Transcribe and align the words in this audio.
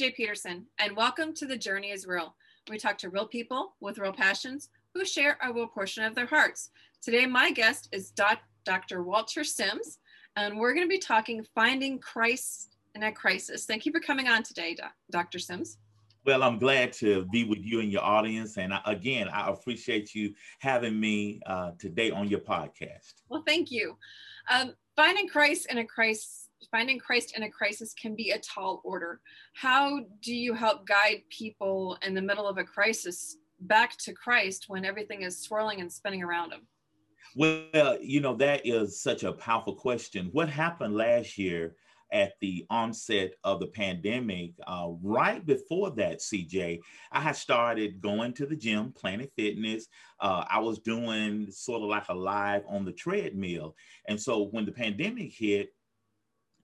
CJ 0.00 0.14
Peterson, 0.14 0.64
and 0.78 0.96
welcome 0.96 1.34
to 1.34 1.44
The 1.44 1.58
Journey 1.58 1.90
is 1.90 2.06
Real. 2.06 2.34
We 2.70 2.78
talk 2.78 2.96
to 2.98 3.10
real 3.10 3.26
people 3.26 3.74
with 3.80 3.98
real 3.98 4.14
passions 4.14 4.70
who 4.94 5.04
share 5.04 5.36
a 5.42 5.52
real 5.52 5.66
portion 5.66 6.04
of 6.04 6.14
their 6.14 6.24
hearts. 6.24 6.70
Today, 7.02 7.26
my 7.26 7.50
guest 7.50 7.90
is 7.92 8.10
Dr. 8.64 9.02
Walter 9.02 9.44
Sims, 9.44 9.98
and 10.36 10.58
we're 10.58 10.72
going 10.72 10.86
to 10.86 10.88
be 10.88 10.98
talking 10.98 11.44
Finding 11.54 11.98
Christ 11.98 12.76
in 12.94 13.02
a 13.02 13.12
Crisis. 13.12 13.66
Thank 13.66 13.84
you 13.84 13.92
for 13.92 14.00
coming 14.00 14.26
on 14.26 14.42
today, 14.42 14.74
Dr. 15.10 15.38
Sims. 15.38 15.76
Well, 16.24 16.44
I'm 16.44 16.58
glad 16.58 16.94
to 16.94 17.26
be 17.26 17.44
with 17.44 17.60
you 17.60 17.80
and 17.80 17.92
your 17.92 18.02
audience. 18.02 18.56
And 18.56 18.72
I, 18.72 18.80
again, 18.86 19.28
I 19.28 19.50
appreciate 19.50 20.14
you 20.14 20.32
having 20.60 20.98
me 20.98 21.42
uh, 21.44 21.72
today 21.78 22.10
on 22.10 22.26
your 22.28 22.40
podcast. 22.40 23.16
Well, 23.28 23.42
thank 23.46 23.70
you. 23.70 23.98
Um, 24.50 24.72
finding 24.96 25.28
Christ 25.28 25.66
in 25.70 25.76
a 25.76 25.84
crisis 25.84 26.39
finding 26.70 26.98
Christ 26.98 27.36
in 27.36 27.42
a 27.44 27.50
crisis 27.50 27.94
can 27.94 28.14
be 28.14 28.30
a 28.30 28.38
tall 28.38 28.80
order. 28.84 29.20
How 29.54 30.00
do 30.22 30.34
you 30.34 30.54
help 30.54 30.86
guide 30.86 31.22
people 31.30 31.98
in 32.02 32.14
the 32.14 32.22
middle 32.22 32.46
of 32.46 32.58
a 32.58 32.64
crisis 32.64 33.36
back 33.60 33.96
to 33.98 34.12
Christ 34.12 34.66
when 34.68 34.84
everything 34.84 35.22
is 35.22 35.38
swirling 35.38 35.80
and 35.80 35.92
spinning 35.92 36.22
around 36.22 36.52
them? 36.52 36.66
Well, 37.36 37.98
you 38.00 38.20
know, 38.20 38.34
that 38.36 38.66
is 38.66 39.00
such 39.00 39.22
a 39.22 39.32
powerful 39.32 39.74
question. 39.74 40.30
What 40.32 40.48
happened 40.48 40.96
last 40.96 41.38
year 41.38 41.76
at 42.12 42.32
the 42.40 42.66
onset 42.70 43.34
of 43.44 43.60
the 43.60 43.68
pandemic, 43.68 44.52
uh, 44.66 44.88
right 45.00 45.44
before 45.44 45.90
that, 45.92 46.18
CJ, 46.18 46.80
I 47.12 47.20
had 47.20 47.36
started 47.36 48.00
going 48.00 48.32
to 48.34 48.46
the 48.46 48.56
gym, 48.56 48.92
Planet 48.92 49.30
Fitness. 49.36 49.86
Uh, 50.18 50.44
I 50.48 50.58
was 50.58 50.80
doing 50.80 51.50
sort 51.50 51.82
of 51.82 51.88
like 51.88 52.08
a 52.08 52.14
live 52.14 52.62
on 52.68 52.84
the 52.84 52.92
treadmill. 52.92 53.76
And 54.08 54.20
so 54.20 54.48
when 54.50 54.66
the 54.66 54.72
pandemic 54.72 55.32
hit, 55.32 55.72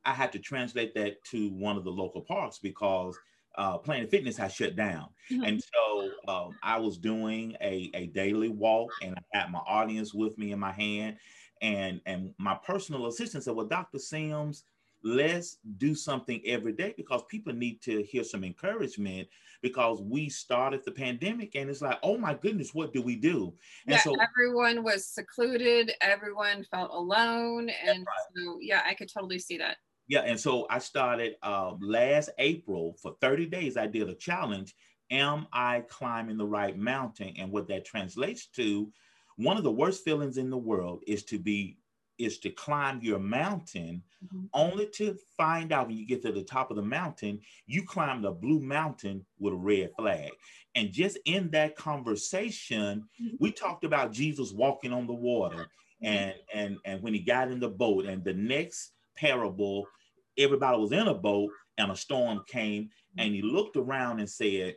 I 0.06 0.12
had 0.12 0.32
to 0.32 0.38
translate 0.38 0.94
that 0.94 1.22
to 1.24 1.50
one 1.50 1.76
of 1.76 1.84
the 1.84 1.90
local 1.90 2.22
parks 2.22 2.58
because 2.58 3.18
uh, 3.56 3.78
Planet 3.78 4.10
Fitness 4.10 4.36
has 4.36 4.52
shut 4.52 4.76
down. 4.76 5.08
Mm-hmm. 5.30 5.42
And 5.42 5.62
so 5.62 6.10
um, 6.28 6.56
I 6.62 6.78
was 6.78 6.96
doing 6.96 7.56
a, 7.60 7.90
a 7.94 8.06
daily 8.06 8.48
walk 8.48 8.90
and 9.02 9.16
I 9.16 9.38
had 9.38 9.50
my 9.50 9.60
audience 9.60 10.14
with 10.14 10.38
me 10.38 10.52
in 10.52 10.58
my 10.58 10.72
hand. 10.72 11.16
And, 11.62 12.00
and 12.06 12.34
my 12.38 12.54
personal 12.54 13.06
assistant 13.06 13.44
said, 13.44 13.56
Well, 13.56 13.66
Dr. 13.66 13.98
Sims, 13.98 14.64
let's 15.02 15.58
do 15.78 15.94
something 15.94 16.42
every 16.46 16.72
day 16.72 16.92
because 16.96 17.22
people 17.28 17.52
need 17.52 17.80
to 17.82 18.02
hear 18.02 18.24
some 18.24 18.44
encouragement 18.44 19.28
because 19.62 20.02
we 20.02 20.28
started 20.28 20.84
the 20.84 20.90
pandemic 20.90 21.54
and 21.54 21.70
it's 21.70 21.80
like 21.80 21.98
oh 22.02 22.18
my 22.18 22.34
goodness 22.34 22.74
what 22.74 22.92
do 22.92 23.00
we 23.00 23.14
do 23.14 23.54
and 23.86 23.94
yeah, 23.94 23.98
so 23.98 24.12
everyone 24.20 24.82
was 24.82 25.06
secluded 25.06 25.92
everyone 26.00 26.64
felt 26.70 26.90
alone 26.92 27.70
and 27.86 27.98
right. 28.00 28.44
so 28.44 28.58
yeah 28.60 28.82
i 28.84 28.94
could 28.94 29.08
totally 29.12 29.38
see 29.38 29.56
that 29.56 29.77
yeah, 30.08 30.20
and 30.20 30.38
so 30.38 30.66
I 30.70 30.78
started 30.78 31.36
um, 31.42 31.78
last 31.80 32.30
April 32.38 32.96
for 33.02 33.16
30 33.20 33.46
days. 33.46 33.76
I 33.76 33.86
did 33.86 34.08
a 34.08 34.14
challenge. 34.14 34.74
Am 35.10 35.46
I 35.52 35.84
climbing 35.88 36.36
the 36.36 36.46
right 36.46 36.76
mountain? 36.76 37.34
And 37.38 37.50
what 37.50 37.68
that 37.68 37.84
translates 37.84 38.46
to, 38.56 38.90
one 39.36 39.56
of 39.56 39.64
the 39.64 39.72
worst 39.72 40.04
feelings 40.04 40.38
in 40.38 40.50
the 40.50 40.56
world 40.56 41.02
is 41.06 41.24
to 41.24 41.38
be 41.38 41.78
is 42.18 42.38
to 42.38 42.48
climb 42.48 42.98
your 43.02 43.18
mountain 43.18 44.02
mm-hmm. 44.24 44.46
only 44.54 44.86
to 44.86 45.14
find 45.36 45.70
out 45.70 45.86
when 45.86 45.98
you 45.98 46.06
get 46.06 46.22
to 46.22 46.32
the 46.32 46.42
top 46.42 46.70
of 46.70 46.77
the 46.77 46.82
mountain 46.82 47.38
you 47.66 47.82
climbed 47.82 48.24
a 48.24 48.32
blue 48.32 48.58
mountain 48.58 49.22
with 49.38 49.52
a 49.52 49.56
red 49.56 49.90
flag 49.98 50.30
and 50.77 50.92
just 50.92 51.18
in 51.27 51.50
that 51.50 51.77
conversation 51.77 53.06
mm-hmm. 53.22 53.36
we 53.38 53.52
talked 53.52 53.84
about 53.84 54.12
jesus 54.12 54.50
walking 54.52 54.94
on 54.94 55.06
the 55.06 55.12
water 55.12 55.68
mm-hmm. 56.02 56.06
and 56.06 56.34
and 56.54 56.78
and 56.86 57.02
when 57.02 57.12
he 57.12 57.20
got 57.20 57.50
in 57.50 57.60
the 57.60 57.68
boat 57.68 58.06
and 58.06 58.24
the 58.24 58.32
next 58.32 58.92
parable 59.17 59.86
everybody 60.39 60.78
was 60.78 60.92
in 60.92 61.09
a 61.09 61.14
boat 61.14 61.50
and 61.78 61.91
a 61.91 61.97
storm 61.97 62.42
came 62.47 62.91
and 63.18 63.35
he 63.35 63.42
looked 63.42 63.77
around 63.77 64.20
and 64.20 64.29
said, 64.29 64.77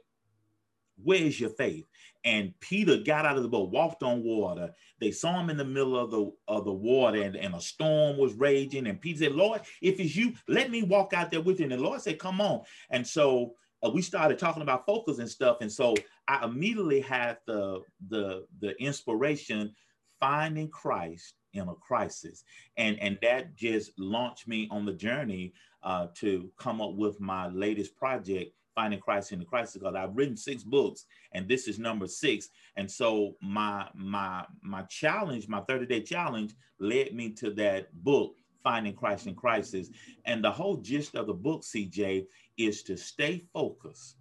Where's 1.01 1.39
your 1.39 1.51
faith? 1.51 1.85
And 2.25 2.53
Peter 2.59 2.97
got 2.97 3.25
out 3.25 3.37
of 3.37 3.43
the 3.43 3.49
boat, 3.49 3.71
walked 3.71 4.03
on 4.03 4.21
water. 4.21 4.73
They 4.99 5.11
saw 5.11 5.39
him 5.39 5.49
in 5.49 5.55
the 5.55 5.63
middle 5.63 5.97
of 5.97 6.11
the 6.11 6.29
of 6.49 6.65
the 6.65 6.73
water, 6.73 7.21
and, 7.21 7.37
and 7.37 7.55
a 7.55 7.61
storm 7.61 8.17
was 8.17 8.33
raging. 8.33 8.85
And 8.85 8.99
Peter 8.99 9.19
said, 9.19 9.31
Lord, 9.31 9.61
if 9.81 9.97
it's 9.97 10.13
you, 10.13 10.33
let 10.49 10.69
me 10.69 10.83
walk 10.83 11.13
out 11.13 11.31
there 11.31 11.39
with 11.39 11.59
you. 11.59 11.63
And 11.63 11.71
the 11.71 11.77
Lord 11.77 12.01
said, 12.01 12.19
Come 12.19 12.41
on. 12.41 12.63
And 12.89 13.07
so 13.07 13.53
uh, 13.81 13.89
we 13.89 14.01
started 14.01 14.37
talking 14.37 14.61
about 14.61 14.85
focus 14.85 15.19
and 15.19 15.29
stuff. 15.29 15.59
And 15.61 15.71
so 15.71 15.95
I 16.27 16.43
immediately 16.43 16.99
had 16.99 17.37
the 17.47 17.79
the 18.09 18.45
the 18.59 18.77
inspiration 18.81 19.73
finding 20.19 20.67
Christ 20.67 21.35
in 21.53 21.67
a 21.67 21.75
crisis. 21.75 22.43
And, 22.77 22.99
and 22.99 23.17
that 23.21 23.55
just 23.55 23.91
launched 23.97 24.47
me 24.47 24.67
on 24.71 24.85
the 24.85 24.93
journey 24.93 25.53
uh, 25.83 26.07
to 26.15 26.49
come 26.57 26.81
up 26.81 26.95
with 26.95 27.19
my 27.19 27.47
latest 27.49 27.95
project, 27.95 28.53
Finding 28.75 28.99
Christ 28.99 29.33
in 29.33 29.39
the 29.39 29.45
Crisis, 29.45 29.73
because 29.73 29.95
I've 29.95 30.15
written 30.15 30.37
six 30.37 30.63
books 30.63 31.05
and 31.33 31.47
this 31.49 31.67
is 31.67 31.79
number 31.79 32.07
six. 32.07 32.49
And 32.77 32.89
so 32.89 33.35
my 33.41 33.87
my 33.93 34.45
my 34.61 34.83
challenge, 34.83 35.47
my 35.47 35.61
30-day 35.61 36.03
challenge 36.03 36.53
led 36.79 37.13
me 37.13 37.31
to 37.33 37.51
that 37.55 37.93
book, 38.03 38.35
Finding 38.63 38.93
Christ 38.93 39.27
in 39.27 39.35
Crisis. 39.35 39.89
And 40.25 40.43
the 40.43 40.51
whole 40.51 40.77
gist 40.77 41.15
of 41.15 41.27
the 41.27 41.33
book, 41.33 41.63
CJ, 41.63 42.25
is 42.57 42.83
to 42.83 42.95
stay 42.95 43.43
focused, 43.53 44.15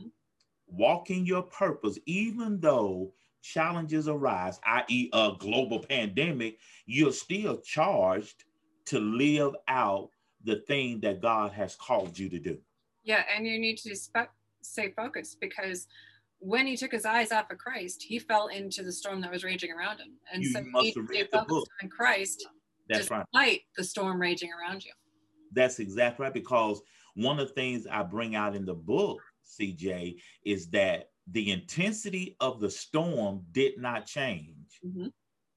mm-hmm. 0.00 0.08
walk 0.66 1.10
in 1.10 1.24
your 1.24 1.42
purpose, 1.42 1.98
even 2.06 2.58
though 2.60 3.12
challenges 3.42 4.08
arise, 4.08 4.60
i.e., 4.64 5.10
a 5.12 5.32
global 5.38 5.80
pandemic, 5.80 6.58
you're 6.86 7.12
still 7.12 7.58
charged 7.58 8.44
to 8.86 8.98
live 8.98 9.54
out 9.68 10.10
the 10.44 10.56
thing 10.66 11.00
that 11.00 11.20
God 11.20 11.52
has 11.52 11.76
called 11.76 12.18
you 12.18 12.28
to 12.30 12.38
do. 12.38 12.58
Yeah, 13.04 13.22
and 13.34 13.46
you 13.46 13.58
need 13.58 13.76
to 13.78 13.94
spe- 13.94 14.30
stay 14.62 14.90
focused 14.90 15.40
because 15.40 15.86
when 16.38 16.66
he 16.66 16.76
took 16.76 16.92
his 16.92 17.04
eyes 17.04 17.32
off 17.32 17.50
of 17.50 17.58
Christ, 17.58 18.02
he 18.02 18.18
fell 18.18 18.48
into 18.48 18.82
the 18.82 18.92
storm 18.92 19.20
that 19.20 19.30
was 19.30 19.44
raging 19.44 19.70
around 19.72 19.98
him. 20.00 20.12
And 20.32 20.42
you 20.42 20.52
so 20.52 20.62
must 20.62 20.86
he 20.86 20.92
stayed 20.92 21.28
focused 21.30 21.70
on 21.82 21.88
Christ 21.88 22.46
That's 22.88 23.02
despite 23.02 23.26
right. 23.34 23.60
the 23.76 23.84
storm 23.84 24.20
raging 24.20 24.50
around 24.52 24.84
you. 24.84 24.92
That's 25.52 25.78
exactly 25.78 26.24
right. 26.24 26.32
Because 26.34 26.80
one 27.14 27.38
of 27.38 27.48
the 27.48 27.54
things 27.54 27.86
I 27.90 28.02
bring 28.02 28.34
out 28.34 28.56
in 28.56 28.64
the 28.64 28.74
book, 28.74 29.20
CJ, 29.46 30.16
is 30.44 30.68
that 30.70 31.09
the 31.32 31.50
intensity 31.50 32.36
of 32.40 32.60
the 32.60 32.70
storm 32.70 33.42
did 33.52 33.78
not 33.78 34.06
change, 34.06 34.80
mm-hmm. 34.84 35.08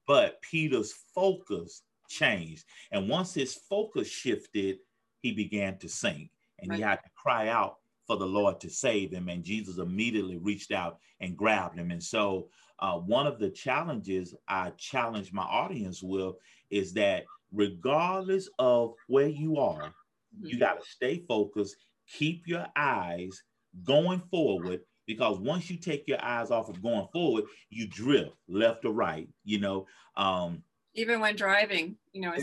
but 0.06 0.40
Peter's 0.42 0.92
focus 1.14 1.82
changed. 2.08 2.64
And 2.92 3.08
once 3.08 3.34
his 3.34 3.54
focus 3.54 4.08
shifted, 4.08 4.78
he 5.20 5.32
began 5.32 5.78
to 5.78 5.88
sink 5.88 6.30
and 6.60 6.70
right. 6.70 6.76
he 6.76 6.82
had 6.82 7.02
to 7.02 7.10
cry 7.16 7.48
out 7.48 7.78
for 8.06 8.16
the 8.16 8.26
Lord 8.26 8.60
to 8.60 8.70
save 8.70 9.10
him. 9.10 9.28
And 9.28 9.42
Jesus 9.42 9.78
immediately 9.78 10.36
reached 10.36 10.72
out 10.72 10.98
and 11.20 11.36
grabbed 11.36 11.78
him. 11.78 11.90
And 11.90 12.02
so, 12.02 12.48
uh, 12.80 12.98
one 12.98 13.26
of 13.26 13.38
the 13.38 13.50
challenges 13.50 14.34
I 14.48 14.70
challenge 14.70 15.32
my 15.32 15.44
audience 15.44 16.02
with 16.02 16.34
is 16.70 16.92
that 16.94 17.24
regardless 17.52 18.48
of 18.58 18.94
where 19.06 19.28
you 19.28 19.58
are, 19.58 19.84
mm-hmm. 19.84 20.46
you 20.46 20.58
got 20.58 20.80
to 20.80 20.86
stay 20.86 21.24
focused, 21.26 21.76
keep 22.06 22.46
your 22.46 22.66
eyes 22.76 23.42
going 23.84 24.22
forward 24.30 24.80
because 25.06 25.38
once 25.38 25.70
you 25.70 25.76
take 25.76 26.04
your 26.06 26.22
eyes 26.22 26.50
off 26.50 26.68
of 26.68 26.82
going 26.82 27.06
forward, 27.12 27.44
you 27.70 27.86
drift 27.86 28.32
left 28.48 28.84
or 28.84 28.92
right, 28.92 29.28
you 29.44 29.60
know. 29.60 29.86
Um, 30.16 30.62
Even 30.94 31.20
when 31.20 31.36
driving, 31.36 31.96
you 32.12 32.22
know, 32.22 32.34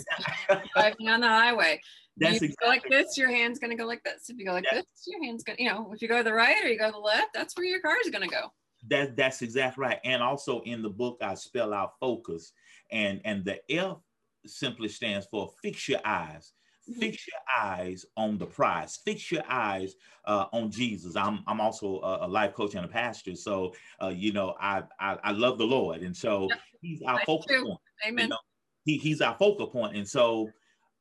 driving 0.76 1.10
on 1.10 1.22
the 1.22 1.28
highway. 1.28 1.82
That's 2.18 2.36
if 2.36 2.42
you 2.42 2.48
exactly 2.50 2.66
go 2.66 2.70
like 2.70 2.90
this, 2.90 3.18
your 3.18 3.30
hand's 3.30 3.60
gonna 3.60 3.76
go 3.76 3.86
like 3.86 4.04
this. 4.04 4.30
If 4.30 4.38
you 4.38 4.46
go 4.46 4.52
like 4.52 4.66
this, 4.72 4.86
your 5.08 5.24
hand's 5.24 5.44
gonna, 5.44 5.58
you 5.60 5.70
know, 5.70 5.92
if 5.94 6.02
you 6.02 6.08
go 6.08 6.18
to 6.18 6.24
the 6.24 6.34
right 6.34 6.64
or 6.64 6.68
you 6.68 6.78
go 6.78 6.88
to 6.88 6.92
the 6.92 6.98
left, 6.98 7.30
that's 7.34 7.56
where 7.56 7.66
your 7.66 7.82
car 7.82 7.96
is 8.04 8.12
gonna 8.12 8.28
go. 8.28 8.52
That 8.90 9.16
that's 9.16 9.42
exactly 9.42 9.82
right. 9.84 10.00
And 10.04 10.22
also 10.22 10.62
in 10.62 10.82
the 10.82 10.90
book, 10.90 11.18
I 11.22 11.36
spell 11.36 11.74
out 11.74 11.94
focus, 12.00 12.52
and 12.92 13.22
and 13.26 13.46
the 13.46 13.60
F 13.70 13.98
simply 14.46 14.90
stands 14.90 15.28
for 15.32 15.52
fix 15.64 15.88
your 15.88 16.02
eyes. 16.04 16.52
Fix 17.00 17.28
your 17.28 17.40
eyes 17.60 18.06
on 18.18 18.38
the 18.38 18.46
prize. 18.46 19.00
Fix 19.04 19.32
your 19.32 19.44
eyes 19.50 19.96
uh, 20.26 20.46
on 20.52 20.72
Jesus. 20.72 21.16
I'm 21.16 21.44
I'm 21.48 21.62
also 21.62 22.00
a, 22.02 22.26
a, 22.26 22.28
life 22.28 22.54
coach 22.54 22.76
and 22.76 22.86
a 22.86 22.88
pastor, 22.88 23.36
so 23.36 23.74
uh, 24.02 24.10
you 24.10 24.34
know 24.34 24.56
I, 24.60 24.84
I, 25.00 25.18
I 25.24 25.32
love 25.32 25.58
the 25.58 25.66
Lord, 25.66 26.02
and 26.02 26.16
so 26.16 26.50
He's 26.82 27.02
our 27.04 27.20
focal 27.26 27.46
point. 27.48 27.80
Amen. 28.08 28.24
You 28.26 28.30
know, 28.30 28.38
he, 28.84 28.98
he's 28.98 29.22
our 29.22 29.36
focal 29.38 29.68
point, 29.68 29.96
and 29.96 30.08
so 30.08 30.50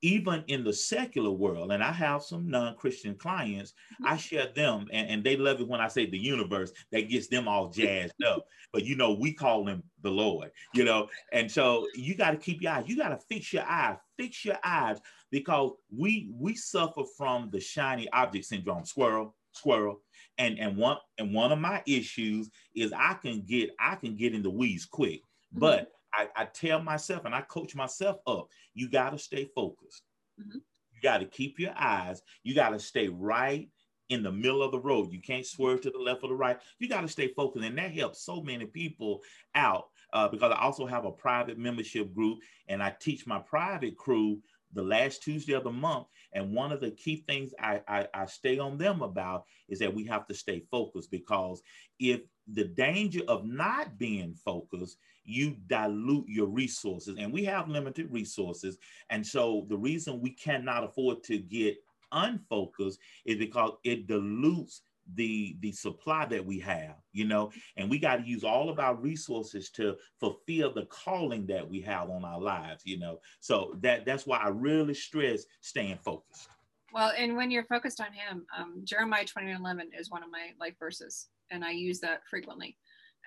even 0.03 0.45
in 0.49 0.65
the 0.65 0.73
secular 0.73 1.31
world, 1.31 1.73
and 1.73 1.83
I 1.83 1.93
have 1.93 2.23
some 2.23 2.49
non-Christian 2.49 3.15
clients, 3.17 3.73
mm-hmm. 3.73 4.13
I 4.13 4.17
share 4.17 4.49
them, 4.55 4.87
and, 4.93 5.09
and 5.09 5.25
they 5.25 5.37
love 5.37 5.61
it 5.61 5.69
when 5.69 5.81
I 5.81 5.89
say 5.89 6.07
the 6.07 6.19
universe. 6.19 6.73
That 6.93 7.09
gets 7.09 7.29
them 7.29 7.49
all 7.49 7.69
jazzed 7.69 8.15
up. 8.27 8.47
But 8.73 8.85
you 8.85 8.97
know, 8.97 9.13
we 9.13 9.33
call 9.33 9.67
him 9.67 9.83
the 10.03 10.11
Lord. 10.11 10.51
You 10.75 10.85
know, 10.85 11.09
and 11.33 11.51
so 11.51 11.87
you 11.95 12.15
got 12.15 12.31
to 12.31 12.37
keep 12.37 12.63
your 12.63 12.73
eyes. 12.73 12.85
You 12.87 12.97
got 12.97 13.11
to 13.11 13.19
fix 13.29 13.53
your 13.53 13.65
eyes. 13.65 13.97
Fix 14.17 14.45
your 14.45 14.59
eyes 14.65 14.99
because 15.31 15.73
we 15.95 16.31
we 16.35 16.55
suffer 16.55 17.03
from 17.17 17.51
the 17.51 17.61
shiny 17.61 18.09
object 18.11 18.47
syndrome. 18.47 18.85
Squirrel, 18.85 19.35
squirrel, 19.53 20.01
and 20.39 20.59
and 20.59 20.77
one 20.77 20.99
and 21.19 21.35
one 21.35 21.53
of 21.53 21.59
my 21.59 21.83
issues 21.87 22.51
is 22.75 22.93
I 22.93 23.15
can 23.15 23.43
get 23.43 23.71
I 23.79 23.97
can 23.97 24.17
get 24.17 24.35
in 24.35 24.43
the 24.43 24.51
weeds 24.51 24.87
quick, 24.87 25.21
mm-hmm. 25.21 25.61
but 25.61 25.93
I, 26.15 26.29
I 26.37 26.45
tell 26.47 26.83
myself 26.83 27.25
and 27.25 27.35
I 27.35 27.43
coach 27.43 27.75
myself 27.75 28.19
up, 28.27 28.49
you 28.75 28.89
got 28.89 29.11
to 29.11 29.19
stay 29.19 29.49
focused. 29.55 30.03
Mm-hmm. 30.41 30.59
You 30.59 31.01
got 31.03 31.19
to 31.19 31.27
keep 31.27 31.59
your 31.59 31.75
eyes, 31.77 32.23
you 32.43 32.55
got 32.55 32.71
to 32.71 32.79
stay 32.79 33.09
right 33.09 33.69
in 34.11 34.23
the 34.25 34.33
middle 34.33 34.63
of 34.63 34.73
the 34.73 34.79
road. 34.79 35.13
You 35.13 35.21
can't 35.21 35.47
swerve 35.47 35.81
to 35.83 35.91
the 35.91 35.99
left 35.99 36.25
or 36.25 36.29
the 36.29 36.35
right. 36.35 36.59
You 36.79 36.89
got 36.89 37.03
to 37.03 37.09
stay 37.09 37.29
focused. 37.29 37.65
And 37.65 37.79
that 37.79 37.93
helps 37.93 38.25
so 38.25 38.43
many 38.43 38.67
people 38.67 39.23
out 39.55 39.85
uh, 40.13 40.29
because 40.29 40.53
I 40.53 40.61
also 40.61 40.85
have 40.85 41.05
a 41.05 41.13
private 41.13 41.59
membership 41.59 42.13
group 42.13 42.41
and 42.69 42.83
I 42.83 42.95
teach 43.01 43.27
my 43.27 43.39
private 43.39 43.97
crew 43.97 44.41
the 44.73 44.83
last 44.83 45.23
Tuesday 45.23 45.53
of 45.53 45.65
the 45.65 45.71
month. 45.71 46.07
And 46.33 46.53
one 46.53 46.73
of 46.73 46.81
the 46.81 46.91
key 46.93 47.25
things 47.27 47.53
I, 47.59 47.81
I, 47.89 48.07
I, 48.15 48.27
stay 48.27 48.59
on 48.59 48.79
them 48.79 49.03
about 49.03 49.45
is 49.69 49.79
that 49.81 49.95
we 49.95 50.05
have 50.07 50.27
to 50.29 50.35
stay 50.35 50.63
focused 50.71 51.11
because 51.11 51.63
if 51.99 52.21
the 52.53 52.65
danger 52.65 53.21
of 53.29 53.45
not 53.45 53.99
being 53.99 54.35
focused, 54.35 54.97
you 55.25 55.57
dilute 55.67 56.29
your 56.29 56.47
resources. 56.47 57.17
And 57.19 57.33
we 57.33 57.45
have 57.45 57.69
limited 57.69 58.11
resources. 58.11 58.79
And 59.11 59.27
so 59.27 59.67
the 59.69 59.77
reason 59.77 60.21
we 60.21 60.31
cannot 60.31 60.85
afford 60.85 61.23
to 61.25 61.39
get 61.39 61.77
unfocused 62.13 62.99
is 63.25 63.37
because 63.37 63.73
it 63.85 64.07
dilutes 64.07 64.83
the 65.15 65.57
the 65.61 65.73
supply 65.73 66.25
that 66.27 66.45
we 66.45 66.59
have 66.59 66.97
you 67.13 67.25
know? 67.25 67.51
And 67.77 67.91
we 67.91 67.99
got 67.99 68.17
to 68.17 68.27
use 68.27 68.45
all 68.45 68.69
of 68.69 68.79
our 68.79 68.95
resources 68.95 69.71
to 69.71 69.97
fulfill 70.21 70.73
the 70.73 70.87
calling 70.87 71.45
that 71.47 71.69
we 71.69 71.81
have 71.81 72.09
on 72.11 72.25
our 72.25 72.41
lives 72.41 72.83
you 72.85 72.99
know? 72.99 73.21
So 73.41 73.77
that 73.81 74.05
that's 74.05 74.27
why 74.27 74.39
i 74.39 74.49
really 74.49 74.95
stress 74.95 75.45
staying 75.61 75.99
focused. 76.05 76.49
Well 76.93 77.13
and 77.17 77.37
when 77.37 77.51
you're 77.51 77.65
focused 77.65 78.01
on 78.01 78.13
him 78.13 78.47
um, 78.57 78.83
jeremiah 78.85 79.25
2011 79.25 79.91
is 79.99 80.11
one 80.11 80.23
of 80.23 80.31
my 80.31 80.51
life 80.59 80.75
verses 80.79 81.29
and 81.51 81.65
i 81.65 81.71
use 81.71 82.01
that 82.01 82.23
frequently. 82.29 82.77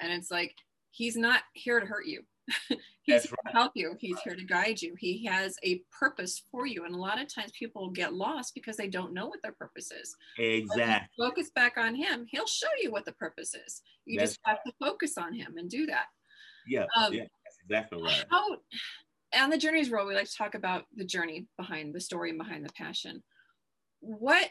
And 0.02 0.12
it's 0.12 0.32
like 0.32 0.56
he's 0.92 1.16
not 1.16 1.42
here 1.54 1.80
to 1.80 1.86
hurt 1.86 2.06
you 2.06 2.24
he's 3.04 3.24
here 3.24 3.36
right. 3.46 3.52
to 3.52 3.58
help 3.58 3.72
you. 3.76 3.96
He's 4.00 4.20
here 4.20 4.36
to 4.36 4.44
guide 4.44 4.82
you. 4.82 4.96
He 4.98 5.26
has 5.26 5.56
a 5.64 5.82
purpose 5.98 6.44
for 6.52 6.66
you. 6.66 6.86
And 6.86 6.94
a 6.94 6.98
lot 6.98 7.22
of 7.22 7.34
times 7.34 7.52
people 7.58 7.90
get 7.90 8.14
lost 8.14 8.54
because 8.54 8.78
they 8.78 8.88
don't 8.88 9.14
know 9.14 9.28
what 9.28 9.42
their 9.42 9.54
purpose 9.54 9.92
is. 9.92 10.16
Exactly 10.38 11.08
focus 11.18 11.52
back 11.56 11.78
on 11.78 11.96
him 11.96 12.26
he'll 12.30 12.46
show 12.46 12.68
you 12.82 12.92
what 12.92 13.06
the 13.06 13.12
purpose 13.14 13.54
is. 13.54 13.82
You 14.06 14.20
that's 14.20 14.32
just 14.32 14.42
have 14.44 14.58
right. 14.66 14.74
to 14.80 14.86
focus 14.86 15.18
on 15.18 15.34
him 15.34 15.56
and 15.58 15.70
do 15.70 15.86
that. 15.88 16.06
Yeah 16.68 16.86
um, 16.98 17.14
yeah 17.14 17.24
that's 17.24 17.58
exactly 17.64 18.02
right. 18.02 18.26
how 18.30 18.58
on 19.36 19.50
the 19.50 19.58
Journey's 19.58 19.92
Real 19.92 20.06
we 20.06 20.16
like 20.16 20.30
to 20.30 20.38
talk 20.38 20.56
about 20.56 20.86
the 20.96 21.06
journey 21.06 21.48
behind 21.58 21.94
the 21.94 22.02
story 22.02 22.30
and 22.30 22.38
behind 22.38 22.66
the 22.66 22.74
passion. 22.74 23.24
What 24.00 24.50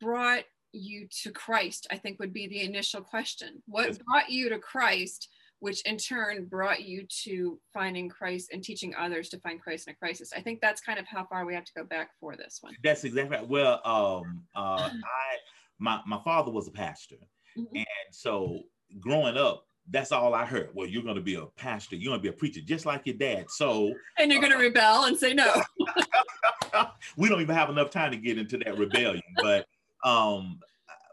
brought 0.00 0.44
you 0.74 1.06
to 1.10 1.30
christ 1.32 1.86
i 1.90 1.98
think 1.98 2.18
would 2.18 2.32
be 2.32 2.46
the 2.46 2.62
initial 2.62 3.02
question. 3.02 3.62
What 3.66 3.98
brought 4.06 4.30
you 4.30 4.48
to 4.48 4.58
christ 4.58 5.28
which 5.62 5.80
in 5.82 5.96
turn 5.96 6.44
brought 6.46 6.82
you 6.82 7.06
to 7.22 7.56
finding 7.72 8.08
Christ 8.08 8.50
and 8.52 8.64
teaching 8.64 8.96
others 8.98 9.28
to 9.28 9.38
find 9.38 9.60
Christ 9.60 9.86
in 9.86 9.92
a 9.92 9.96
crisis. 9.96 10.32
I 10.36 10.40
think 10.40 10.60
that's 10.60 10.80
kind 10.80 10.98
of 10.98 11.06
how 11.06 11.24
far 11.24 11.46
we 11.46 11.54
have 11.54 11.64
to 11.64 11.72
go 11.76 11.84
back 11.84 12.10
for 12.18 12.34
this 12.36 12.58
one. 12.62 12.74
That's 12.82 13.04
exactly 13.04 13.36
right. 13.36 13.48
Well, 13.48 13.80
um, 13.84 14.42
uh, 14.56 14.90
I 14.90 15.36
my 15.78 16.00
my 16.04 16.20
father 16.24 16.50
was 16.50 16.66
a 16.66 16.72
pastor, 16.72 17.14
mm-hmm. 17.56 17.76
and 17.76 17.86
so 18.10 18.58
growing 18.98 19.36
up, 19.36 19.64
that's 19.88 20.10
all 20.10 20.34
I 20.34 20.44
heard. 20.44 20.70
Well, 20.74 20.88
you're 20.88 21.04
going 21.04 21.14
to 21.14 21.22
be 21.22 21.36
a 21.36 21.46
pastor. 21.56 21.94
You're 21.94 22.10
going 22.10 22.18
to 22.18 22.22
be 22.22 22.34
a 22.34 22.36
preacher, 22.36 22.60
just 22.60 22.84
like 22.84 23.02
your 23.06 23.16
dad. 23.16 23.44
So, 23.48 23.94
and 24.18 24.32
you're 24.32 24.40
going 24.40 24.52
to 24.52 24.58
uh, 24.58 24.62
rebel 24.62 25.04
and 25.04 25.16
say 25.16 25.32
no. 25.32 25.62
we 27.16 27.28
don't 27.28 27.40
even 27.40 27.54
have 27.54 27.70
enough 27.70 27.90
time 27.90 28.10
to 28.10 28.16
get 28.16 28.36
into 28.36 28.58
that 28.58 28.76
rebellion. 28.76 29.22
but 29.36 29.66
um, 30.02 30.58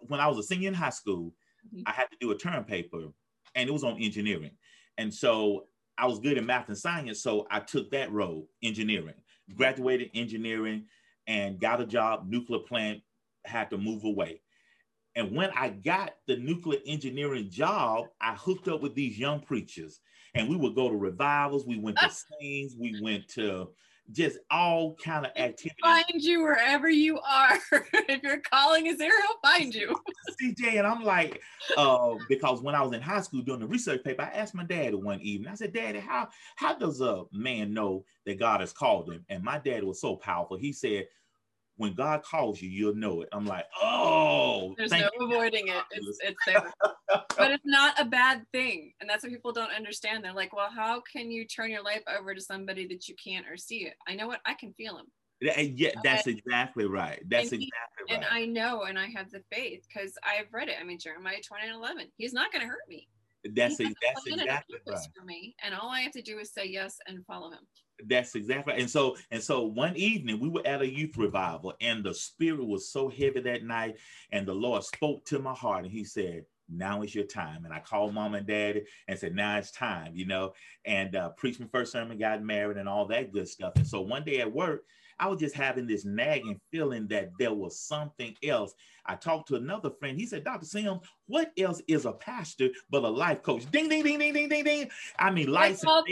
when 0.08 0.20
I 0.20 0.28
was 0.28 0.40
a 0.40 0.44
senior 0.44 0.70
in 0.70 0.74
high 0.74 0.90
school, 0.90 1.36
mm-hmm. 1.68 1.84
I 1.86 1.92
had 1.92 2.10
to 2.10 2.18
do 2.20 2.32
a 2.32 2.36
term 2.36 2.64
paper 2.64 3.10
and 3.56 3.70
it 3.70 3.72
was 3.72 3.84
on 3.84 4.02
engineering. 4.02 4.52
And 4.98 5.14
so 5.14 5.66
I 5.98 6.06
was 6.06 6.20
good 6.20 6.38
in 6.38 6.46
math 6.46 6.70
and 6.70 6.78
science, 6.78 7.22
so 7.22 7.48
I 7.52 7.60
took 7.60 7.92
that 7.92 8.12
road, 8.12 8.46
engineering. 8.64 9.16
Graduated 9.56 10.12
engineering 10.14 10.86
and 11.28 11.60
got 11.60 11.82
a 11.82 11.86
job, 11.86 12.28
nuclear 12.28 12.60
plant, 12.60 13.02
had 13.46 13.70
to 13.72 13.78
move 13.78 14.04
away. 14.04 14.42
And 15.16 15.36
when 15.36 15.50
I 15.56 15.70
got 15.70 16.12
the 16.28 16.38
nuclear 16.38 16.80
engineering 16.86 17.50
job, 17.50 18.06
I 18.22 18.36
hooked 18.36 18.68
up 18.68 18.82
with 18.82 18.96
these 18.96 19.18
young 19.18 19.42
preachers 19.42 20.00
and 20.36 20.48
we 20.48 20.56
would 20.56 20.76
go 20.76 20.90
to 20.90 20.96
revivals, 20.96 21.66
we 21.66 21.80
went 21.80 21.98
to 21.98 22.10
scenes, 22.40 22.76
we 22.80 23.00
went 23.02 23.28
to 23.30 23.70
just 24.12 24.40
all 24.50 24.96
kind 25.04 25.26
of 25.26 25.32
activities. 25.36 25.78
Find 25.82 26.06
you 26.16 26.42
wherever 26.42 26.90
you 26.90 27.20
are. 27.20 27.60
if 27.94 28.24
your 28.24 28.40
calling 28.40 28.88
is 28.88 28.98
there, 28.98 29.12
he'll 29.22 29.52
find 29.52 29.74
you. 29.74 29.96
CJ, 30.42 30.78
and 30.78 30.88
I'm 30.88 31.04
like, 31.04 31.42
uh, 31.78 32.16
because 32.28 32.62
when 32.62 32.76
I 32.76 32.82
was 32.82 32.94
in 32.94 33.02
high 33.02 33.22
school 33.22 33.42
doing 33.42 33.60
the 33.60 33.68
research 33.68 34.04
paper, 34.04 34.24
I 34.24 34.38
asked 34.38 34.56
my 34.56 34.64
dad 34.64 34.96
one 34.96 35.22
evening. 35.22 35.52
I 35.52 35.56
said, 35.56 35.74
Daddy, 35.74 36.00
how 36.00 36.30
how 36.56 36.76
does 36.76 37.02
a 37.02 37.24
man 37.32 37.74
know 37.74 38.06
that 38.26 38.40
God 38.40 38.62
has 38.62 38.74
called 38.74 39.12
him? 39.12 39.26
And 39.30 39.44
my 39.44 39.60
dad 39.60 39.84
was 39.84 40.02
so 40.02 40.16
powerful. 40.16 40.58
He 40.58 40.74
said, 40.74 41.08
when 41.80 41.94
God 41.94 42.24
calls 42.24 42.62
you, 42.62 42.70
you'll 42.70 42.94
know 42.94 43.22
it. 43.22 43.30
I'm 43.32 43.46
like, 43.46 43.64
oh, 43.82 44.76
there's 44.78 44.92
no 44.92 44.98
you. 45.18 45.28
avoiding 45.32 45.70
it. 45.70 45.82
It's, 45.92 46.20
it's 46.22 46.46
there. 46.46 46.74
but 47.08 47.52
it's 47.52 47.64
not 47.66 47.98
a 47.98 48.04
bad 48.04 48.44
thing. 48.52 48.92
And 49.00 49.10
that's 49.10 49.24
what 49.24 49.32
people 49.32 49.54
don't 49.54 49.72
understand. 49.72 50.22
They're 50.22 50.34
like, 50.34 50.54
well, 50.54 50.68
how 50.76 51.02
can 51.10 51.32
you 51.32 51.48
turn 51.48 51.72
your 51.72 51.82
life 51.82 52.04
over 52.06 52.36
to 52.36 52.42
somebody 52.42 52.86
that 52.88 53.08
you 53.08 53.16
can't 53.16 53.48
or 53.50 53.56
see 53.56 53.86
it? 53.86 53.94
I 54.06 54.16
know 54.16 54.28
what 54.28 54.42
I 54.46 54.56
can 54.56 54.74
feel 54.74 54.98
him. 54.98 55.06
Yeah, 55.40 55.92
uh, 55.96 56.02
that's 56.04 56.28
exactly 56.28 56.86
right. 56.86 57.24
That's 57.30 57.52
he, 57.52 57.56
exactly 57.56 58.10
right. 58.10 58.18
And 58.18 58.26
I 58.30 58.46
know, 58.46 58.84
and 58.84 59.00
I 59.00 59.08
have 59.16 59.32
the 59.32 59.42
faith 59.50 59.86
because 59.88 60.16
I've 60.22 60.54
read 60.54 60.68
it. 60.68 60.76
I 60.82 60.84
mean, 60.84 61.00
Jeremiah 61.00 61.38
20 61.42 61.66
and 61.66 61.76
11. 61.76 62.08
He's 62.18 62.34
not 62.34 62.52
going 62.52 62.62
to 62.62 62.68
hurt 62.68 62.90
me. 62.90 63.08
That's, 63.56 63.80
a, 63.80 63.84
that's 63.86 64.28
exactly 64.28 64.80
right. 64.86 65.00
For 65.18 65.24
me, 65.24 65.56
and 65.64 65.74
all 65.74 65.90
I 65.90 66.02
have 66.02 66.12
to 66.12 66.22
do 66.22 66.40
is 66.40 66.52
say 66.52 66.66
yes 66.66 66.98
and 67.08 67.26
follow 67.26 67.52
him. 67.52 67.66
That's 68.08 68.36
exactly 68.36 68.76
and 68.76 68.90
so 68.90 69.18
and 69.32 69.42
so 69.42 69.64
one 69.64 69.96
evening 69.96 70.40
we 70.40 70.50
were 70.50 70.66
at 70.66 70.82
a 70.82 70.90
youth 70.90 71.18
revival 71.18 71.74
and 71.82 72.04
the 72.04 72.14
spirit 72.14 72.66
was 72.66 72.90
so 72.90 73.10
heavy 73.10 73.42
that 73.42 73.64
night 73.64 73.98
and 74.32 74.48
the 74.48 74.54
Lord 74.54 74.84
spoke 74.84 75.26
to 75.26 75.40
my 75.40 75.54
heart 75.54 75.84
and 75.84 75.92
he 75.92 76.04
said 76.04 76.46
now 76.72 77.02
is 77.02 77.16
your 77.16 77.26
time. 77.26 77.66
And 77.66 77.74
I 77.74 77.80
called 77.80 78.14
mom 78.14 78.36
and 78.36 78.46
daddy 78.46 78.84
and 79.08 79.18
said 79.18 79.36
now 79.36 79.58
it's 79.58 79.72
time 79.72 80.12
you 80.16 80.26
know 80.26 80.54
and 80.86 81.16
uh, 81.16 81.30
preached 81.30 81.60
my 81.60 81.68
first 81.72 81.92
sermon 81.92 82.18
got 82.18 82.44
married 82.44 82.78
and 82.78 82.88
all 82.88 83.06
that 83.08 83.34
good 83.34 83.48
stuff. 83.48 83.74
And 83.76 83.88
so 83.88 84.02
one 84.02 84.24
day 84.24 84.40
at 84.40 84.52
work 84.54 84.84
I 85.20 85.28
was 85.28 85.40
just 85.40 85.56
having 85.56 85.88
this 85.88 86.06
nagging 86.06 86.60
feeling 86.72 87.08
that 87.10 87.32
there 87.38 87.54
was 87.54 87.80
something 87.80 88.36
else. 88.44 88.74
I 89.06 89.16
talked 89.16 89.48
to 89.50 89.56
another 89.56 89.90
friend. 89.90 90.18
He 90.18 90.26
said, 90.26 90.44
Dr. 90.44 90.66
Sims, 90.66 91.02
what 91.28 91.52
else 91.58 91.82
is 91.88 92.06
a 92.06 92.14
pastor 92.14 92.70
but 92.90 93.04
a 93.04 93.10
life 93.10 93.42
coach? 93.42 93.70
Ding, 93.72 93.90
ding, 93.90 94.04
ding, 94.04 94.20
ding, 94.20 94.34
ding, 94.34 94.50
ding, 94.50 94.64
ding. 94.64 94.90
I 95.18 95.32
mean, 95.32 95.52
lights 95.52 95.84
and 95.84 96.04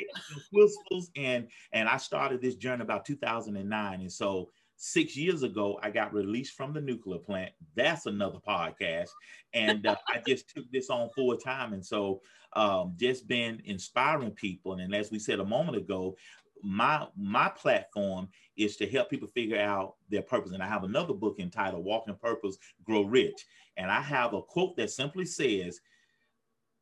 whistles. 0.51 1.11
And, 1.15 1.47
and 1.71 1.87
I 1.87 1.97
started 1.97 2.41
this 2.41 2.55
journey 2.55 2.81
about 2.81 3.05
2009. 3.05 4.01
And 4.01 4.11
so 4.11 4.49
six 4.77 5.15
years 5.15 5.43
ago, 5.43 5.79
I 5.81 5.89
got 5.89 6.13
released 6.13 6.55
from 6.55 6.73
the 6.73 6.81
nuclear 6.81 7.19
plant. 7.19 7.51
That's 7.75 8.05
another 8.05 8.39
podcast. 8.39 9.09
And 9.53 9.85
uh, 9.85 9.95
I 10.07 10.21
just 10.25 10.49
took 10.49 10.65
this 10.71 10.89
on 10.89 11.09
full 11.15 11.35
time. 11.37 11.73
And 11.73 11.85
so 11.85 12.21
um, 12.53 12.93
just 12.97 13.27
been 13.27 13.61
inspiring 13.65 14.31
people. 14.31 14.73
And 14.73 14.95
as 14.95 15.11
we 15.11 15.19
said 15.19 15.39
a 15.39 15.45
moment 15.45 15.77
ago, 15.77 16.15
my 16.63 17.07
my 17.15 17.49
platform 17.49 18.27
is 18.57 18.75
to 18.77 18.87
help 18.87 19.09
people 19.09 19.27
figure 19.27 19.59
out 19.59 19.95
their 20.09 20.21
purpose. 20.21 20.51
And 20.51 20.63
i 20.63 20.67
have 20.67 20.83
another 20.83 21.13
book 21.13 21.37
entitled 21.39 21.85
walk 21.85 22.05
in 22.07 22.15
purpose 22.15 22.57
grow 22.83 23.03
rich. 23.03 23.45
And 23.77 23.91
i 23.91 24.01
have 24.01 24.33
a 24.33 24.41
quote 24.41 24.75
that 24.77 24.91
simply 24.91 25.25
says 25.25 25.79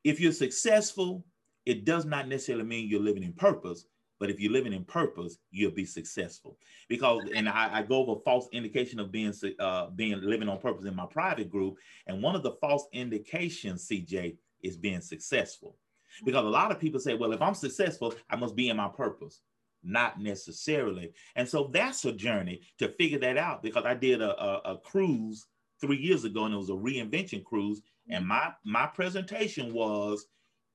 if 0.03 0.19
you're 0.19 0.31
successful 0.31 1.23
it 1.65 1.83
does 1.83 2.05
not 2.05 2.27
necessarily 2.27 2.63
mean 2.63 2.87
you're 2.87 3.01
living 3.01 3.23
in 3.23 3.33
purpose 3.33 3.85
but 4.19 4.29
if 4.29 4.39
you're 4.39 4.51
living 4.51 4.73
in 4.73 4.85
purpose 4.85 5.37
you'll 5.51 5.71
be 5.71 5.85
successful. 5.85 6.57
Because 6.87 7.23
and 7.35 7.49
i, 7.49 7.79
I 7.79 7.81
go 7.83 7.97
over 7.97 8.21
false 8.21 8.47
indication 8.51 8.99
of 8.99 9.11
being 9.11 9.33
uh, 9.59 9.89
being 9.89 10.19
living 10.21 10.49
on 10.49 10.59
purpose 10.59 10.85
in 10.85 10.95
my 10.95 11.05
private 11.05 11.49
group. 11.49 11.75
And 12.07 12.21
one 12.21 12.35
of 12.35 12.43
the 12.43 12.53
false 12.61 12.87
indications 12.93 13.87
cj 13.87 14.37
is 14.61 14.77
being 14.77 15.01
successful. 15.01 15.77
Because 16.23 16.45
a 16.45 16.49
lot 16.49 16.71
of 16.71 16.79
people 16.79 16.99
say 16.99 17.13
well 17.13 17.33
if 17.33 17.41
i'm 17.41 17.55
successful 17.55 18.13
i 18.29 18.35
must 18.35 18.55
be 18.55 18.69
in 18.69 18.77
my 18.77 18.87
purpose 18.87 19.41
not 19.85 20.19
necessarily. 20.19 21.13
And 21.35 21.47
so 21.47 21.69
that's 21.71 22.05
a 22.05 22.11
journey 22.11 22.61
to 22.79 22.89
figure 22.89 23.19
that 23.19 23.37
out 23.37 23.63
because 23.63 23.85
I 23.85 23.93
did 23.93 24.21
a, 24.21 24.41
a, 24.41 24.73
a 24.73 24.77
cruise 24.77 25.45
three 25.79 25.97
years 25.97 26.23
ago 26.23 26.45
and 26.45 26.53
it 26.53 26.57
was 26.57 26.69
a 26.69 26.73
reinvention 26.73 27.43
cruise. 27.43 27.81
And 28.09 28.27
my 28.27 28.51
my 28.63 28.87
presentation 28.87 29.73
was 29.73 30.25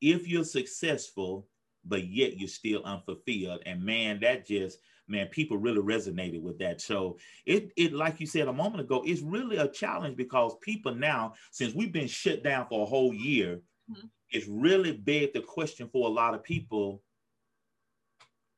if 0.00 0.26
you're 0.28 0.44
successful, 0.44 1.48
but 1.84 2.06
yet 2.08 2.38
you're 2.38 2.48
still 2.48 2.82
unfulfilled. 2.84 3.62
And 3.66 3.82
man, 3.82 4.20
that 4.20 4.46
just 4.46 4.78
man, 5.08 5.26
people 5.28 5.56
really 5.56 5.82
resonated 5.82 6.40
with 6.40 6.58
that. 6.58 6.80
So 6.80 7.18
it 7.46 7.72
it 7.76 7.92
like 7.92 8.20
you 8.20 8.26
said 8.26 8.48
a 8.48 8.52
moment 8.52 8.80
ago, 8.80 9.02
it's 9.04 9.22
really 9.22 9.56
a 9.56 9.68
challenge 9.68 10.16
because 10.16 10.56
people 10.62 10.94
now, 10.94 11.34
since 11.50 11.74
we've 11.74 11.92
been 11.92 12.08
shut 12.08 12.42
down 12.42 12.66
for 12.68 12.82
a 12.82 12.86
whole 12.86 13.12
year, 13.12 13.60
mm-hmm. 13.90 14.06
it's 14.30 14.46
really 14.46 14.92
begged 14.92 15.34
the 15.34 15.40
question 15.40 15.88
for 15.92 16.08
a 16.08 16.12
lot 16.12 16.34
of 16.34 16.44
people 16.44 17.02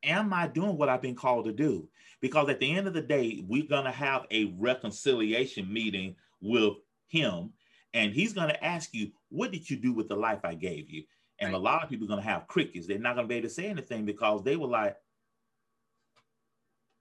am 0.02 0.32
I 0.32 0.46
doing 0.46 0.76
what 0.76 0.88
I've 0.88 1.02
been 1.02 1.14
called 1.14 1.44
to 1.46 1.52
do? 1.52 1.88
Because 2.20 2.48
at 2.48 2.60
the 2.60 2.74
end 2.74 2.86
of 2.86 2.94
the 2.94 3.02
day, 3.02 3.44
we're 3.46 3.66
going 3.66 3.84
to 3.84 3.90
have 3.90 4.26
a 4.30 4.54
reconciliation 4.58 5.72
meeting 5.72 6.16
with 6.40 6.74
him, 7.08 7.50
and 7.94 8.12
he's 8.12 8.32
going 8.32 8.48
to 8.48 8.64
ask 8.64 8.94
you, 8.94 9.10
What 9.28 9.52
did 9.52 9.68
you 9.68 9.76
do 9.76 9.92
with 9.92 10.08
the 10.08 10.16
life 10.16 10.40
I 10.44 10.54
gave 10.54 10.88
you? 10.90 11.04
And 11.40 11.52
right. 11.52 11.58
a 11.58 11.62
lot 11.62 11.82
of 11.82 11.90
people 11.90 12.06
are 12.06 12.08
going 12.08 12.22
to 12.22 12.28
have 12.28 12.46
crickets. 12.46 12.86
They're 12.86 12.98
not 12.98 13.16
going 13.16 13.26
to 13.26 13.28
be 13.28 13.36
able 13.36 13.48
to 13.48 13.54
say 13.54 13.66
anything 13.66 14.04
because 14.04 14.42
they 14.42 14.56
were 14.56 14.68
like, 14.68 14.96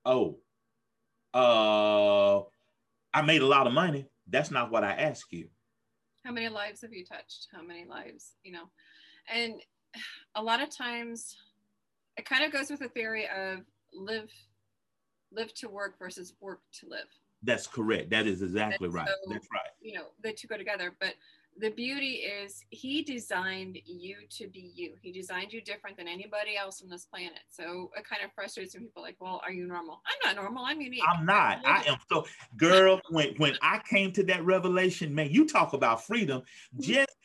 Oh, 0.05 0.39
uh, 1.33 2.39
I 3.13 3.21
made 3.21 3.41
a 3.41 3.47
lot 3.47 3.67
of 3.67 3.73
money, 3.73 4.07
That's 4.27 4.51
not 4.51 4.71
what 4.71 4.83
I 4.83 4.91
ask 4.91 5.31
you. 5.31 5.47
How 6.25 6.31
many 6.31 6.49
lives 6.49 6.81
have 6.81 6.93
you 6.93 7.05
touched? 7.05 7.47
How 7.51 7.63
many 7.63 7.85
lives, 7.85 8.33
you 8.43 8.51
know? 8.51 8.69
And 9.33 9.55
a 10.35 10.41
lot 10.41 10.61
of 10.61 10.75
times 10.75 11.35
it 12.17 12.25
kind 12.25 12.43
of 12.43 12.51
goes 12.51 12.69
with 12.69 12.79
the 12.79 12.89
theory 12.89 13.27
of 13.27 13.59
live 13.93 14.29
live 15.31 15.53
to 15.55 15.69
work 15.69 15.97
versus 15.97 16.33
work 16.41 16.59
to 16.79 16.89
live. 16.89 17.07
That's 17.43 17.67
correct. 17.67 18.09
That 18.11 18.27
is 18.27 18.41
exactly 18.41 18.85
And 18.85 18.93
right. 18.93 19.07
so, 19.07 19.31
That's 19.31 19.47
right. 19.51 19.61
You 19.81 19.93
know, 19.93 20.05
the 20.21 20.33
two 20.33 20.47
go 20.47 20.57
together. 20.57 20.93
But 20.99 21.15
the 21.57 21.69
beauty 21.69 22.23
is 22.23 22.63
he 22.69 23.01
designed 23.01 23.77
you 23.85 24.17
to 24.29 24.47
be 24.47 24.71
you. 24.75 24.93
He 25.01 25.11
designed 25.11 25.51
you 25.51 25.61
different 25.61 25.97
than 25.97 26.07
anybody 26.07 26.55
else 26.55 26.81
on 26.83 26.89
this 26.89 27.05
planet. 27.05 27.39
So 27.49 27.91
it 27.97 28.07
kind 28.07 28.23
of 28.23 28.31
frustrates 28.33 28.73
when 28.75 28.83
people 28.83 29.01
like, 29.01 29.15
well, 29.19 29.41
are 29.43 29.51
you 29.51 29.65
normal? 29.65 30.01
I'm 30.05 30.35
not 30.35 30.41
normal. 30.41 30.65
I'm 30.65 30.81
unique. 30.81 31.03
I'm 31.09 31.25
not. 31.25 31.59
I 31.65 31.83
am 31.87 31.97
so 32.11 32.25
girl. 32.57 33.01
When 33.09 33.33
when 33.37 33.55
I 33.61 33.81
came 33.89 34.11
to 34.13 34.23
that 34.25 34.45
revelation, 34.45 35.13
man, 35.15 35.29
you 35.31 35.47
talk 35.47 35.73
about 35.73 36.05
freedom. 36.05 36.43
Mhm. 36.75 36.81
Just 36.83 37.15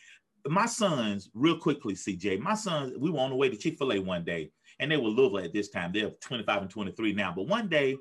my 0.48 0.66
sons, 0.66 1.28
real 1.34 1.58
quickly, 1.58 1.94
CJ. 1.94 2.40
My 2.40 2.54
sons, 2.54 2.96
we 2.98 3.10
were 3.10 3.20
on 3.20 3.30
the 3.30 3.36
way 3.36 3.48
to 3.48 3.56
Chick 3.56 3.78
Fil 3.78 3.92
A 3.92 3.98
one 3.98 4.24
day, 4.24 4.50
and 4.78 4.90
they 4.90 4.97
were 4.97 5.09
little 5.09 5.38
at 5.38 5.52
this 5.52 5.68
time. 5.68 5.92
They're 5.92 6.11
25 6.11 6.62
and 6.62 6.71
23 6.71 7.12
now. 7.12 7.33
But 7.35 7.49
one 7.49 7.68
day, 7.68 7.97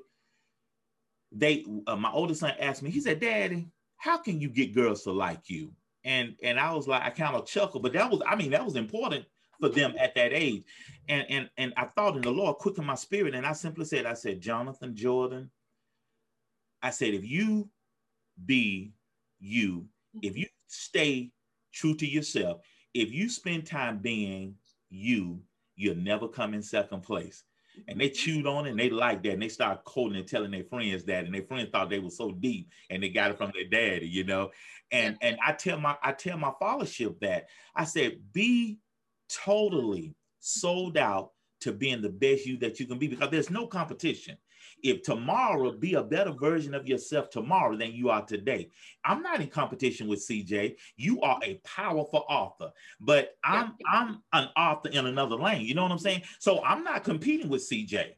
they, 1.32 1.64
uh, 1.86 1.96
my 1.96 2.10
oldest 2.10 2.40
son 2.40 2.52
asked 2.60 2.82
me. 2.82 2.90
He 2.90 3.00
said, 3.00 3.20
"Daddy, 3.20 3.68
how 3.96 4.18
can 4.18 4.40
you 4.40 4.48
get 4.48 4.74
girls 4.74 5.02
to 5.02 5.12
like 5.12 5.48
you?" 5.48 5.72
And 6.04 6.36
and 6.42 6.58
I 6.58 6.72
was 6.72 6.86
like, 6.86 7.02
I 7.02 7.10
kind 7.10 7.34
of 7.34 7.46
chuckled, 7.46 7.82
but 7.82 7.92
that 7.94 8.10
was, 8.10 8.22
I 8.26 8.36
mean, 8.36 8.52
that 8.52 8.64
was 8.64 8.76
important 8.76 9.26
for 9.60 9.68
them 9.68 9.94
at 9.98 10.14
that 10.14 10.32
age. 10.32 10.62
And 11.08 11.26
and 11.28 11.50
and 11.56 11.74
I 11.76 11.86
thought 11.86 12.16
in 12.16 12.22
the 12.22 12.30
Lord 12.30 12.56
quickened 12.56 12.86
my 12.86 12.94
spirit, 12.94 13.34
and 13.34 13.44
I 13.44 13.52
simply 13.52 13.84
said, 13.84 14.06
I 14.06 14.14
said, 14.14 14.40
Jonathan 14.40 14.94
Jordan. 14.94 15.50
I 16.82 16.90
said, 16.90 17.14
if 17.14 17.24
you 17.24 17.68
be 18.44 18.92
you, 19.40 19.86
if 20.22 20.36
you 20.36 20.46
stay 20.68 21.32
true 21.72 21.96
to 21.96 22.06
yourself, 22.06 22.60
if 22.94 23.12
you 23.12 23.28
spend 23.28 23.66
time 23.66 23.98
being 23.98 24.54
you, 24.88 25.40
you'll 25.76 25.96
never 25.96 26.28
come 26.28 26.54
in 26.54 26.62
second 26.62 27.02
place. 27.02 27.44
And 27.88 28.00
they 28.00 28.08
chewed 28.08 28.46
on 28.46 28.66
it 28.66 28.70
and 28.70 28.80
they 28.80 28.88
liked 28.88 29.22
that. 29.24 29.34
And 29.34 29.42
they 29.42 29.48
started 29.48 29.84
quoting 29.84 30.16
and 30.16 30.26
telling 30.26 30.50
their 30.50 30.64
friends 30.64 31.04
that. 31.04 31.26
And 31.26 31.34
their 31.34 31.42
friends 31.42 31.68
thought 31.70 31.90
they 31.90 31.98
were 31.98 32.10
so 32.10 32.32
deep 32.32 32.70
and 32.88 33.02
they 33.02 33.10
got 33.10 33.30
it 33.30 33.38
from 33.38 33.52
their 33.54 33.68
daddy, 33.68 34.08
you 34.08 34.24
know. 34.24 34.50
And 34.90 35.18
and 35.20 35.36
I 35.44 35.52
tell 35.52 35.78
my 35.78 35.96
I 36.02 36.12
tell 36.12 36.38
my 36.38 36.52
followership 36.60 37.20
that 37.20 37.46
I 37.74 37.84
said, 37.84 38.18
be 38.32 38.78
totally 39.28 40.14
sold 40.40 40.96
out 40.96 41.32
to 41.60 41.72
being 41.72 42.02
the 42.02 42.10
best 42.10 42.46
you 42.46 42.56
that 42.58 42.80
you 42.80 42.86
can 42.86 42.98
be 42.98 43.08
because 43.08 43.30
there's 43.30 43.50
no 43.50 43.66
competition. 43.66 44.36
If 44.82 45.02
tomorrow 45.02 45.72
be 45.72 45.94
a 45.94 46.02
better 46.02 46.32
version 46.32 46.74
of 46.74 46.86
yourself 46.86 47.30
tomorrow 47.30 47.76
than 47.76 47.92
you 47.92 48.10
are 48.10 48.24
today. 48.24 48.70
I'm 49.04 49.22
not 49.22 49.40
in 49.40 49.48
competition 49.48 50.08
with 50.08 50.26
CJ. 50.26 50.76
You 50.96 51.20
are 51.22 51.38
a 51.42 51.60
powerful 51.64 52.24
author, 52.28 52.70
but 53.00 53.36
I'm 53.44 53.74
I'm 53.90 54.22
an 54.32 54.48
author 54.56 54.88
in 54.88 55.06
another 55.06 55.36
lane. 55.36 55.62
You 55.62 55.74
know 55.74 55.82
what 55.82 55.92
I'm 55.92 55.98
saying? 55.98 56.22
So 56.38 56.62
I'm 56.64 56.84
not 56.84 57.04
competing 57.04 57.48
with 57.48 57.68
CJ. 57.68 58.14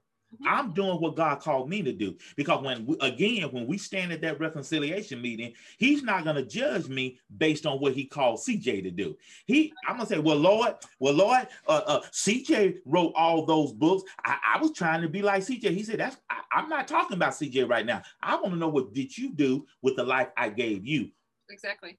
I'm 0.47 0.73
doing 0.73 1.01
what 1.01 1.17
God 1.17 1.41
called 1.41 1.69
me 1.69 1.83
to 1.83 1.93
do 1.93 2.17
because 2.37 2.63
when 2.63 2.87
we, 2.87 2.97
again 3.01 3.45
when 3.53 3.67
we 3.67 3.79
stand 3.79 4.13
at 4.13 4.21
that 4.23 4.41
reconciliation 4.41 5.21
meeting, 5.21 5.55
He's 5.79 6.03
not 6.03 6.25
going 6.25 6.37
to 6.37 6.45
judge 6.45 6.89
me 6.89 7.19
based 7.37 7.67
on 7.67 7.81
what 7.81 7.93
He 7.93 8.05
called 8.05 8.41
CJ 8.41 8.83
to 8.85 8.91
do. 8.91 9.17
He, 9.47 9.73
I'm 9.87 9.97
gonna 9.97 10.09
say, 10.09 10.19
well, 10.19 10.37
Lord, 10.37 10.75
well, 10.99 11.15
Lord, 11.15 11.49
uh, 11.67 11.83
uh, 11.87 12.01
CJ 12.13 12.79
wrote 12.85 13.13
all 13.17 13.45
those 13.45 13.73
books. 13.73 14.11
I, 14.25 14.39
I 14.55 14.61
was 14.61 14.73
trying 14.73 15.03
to 15.03 15.09
be 15.09 15.23
like 15.23 15.43
CJ. 15.43 15.71
He 15.71 15.83
said, 15.83 16.01
that's 16.01 16.17
I, 16.31 16.41
I'm 16.53 16.69
not 16.69 16.89
talking 16.89 17.17
about 17.17 17.33
CJ 17.33 17.69
right 17.69 17.87
now. 17.87 18.03
I 18.23 18.35
want 18.37 18.51
to 18.51 18.57
know 18.57 18.69
what 18.69 18.95
did 18.95 19.17
you 19.17 19.33
do 19.33 19.67
with 19.83 19.97
the 19.97 20.05
life 20.05 20.29
I 20.37 20.49
gave 20.49 20.87
you. 20.87 21.11
Exactly. 21.51 21.99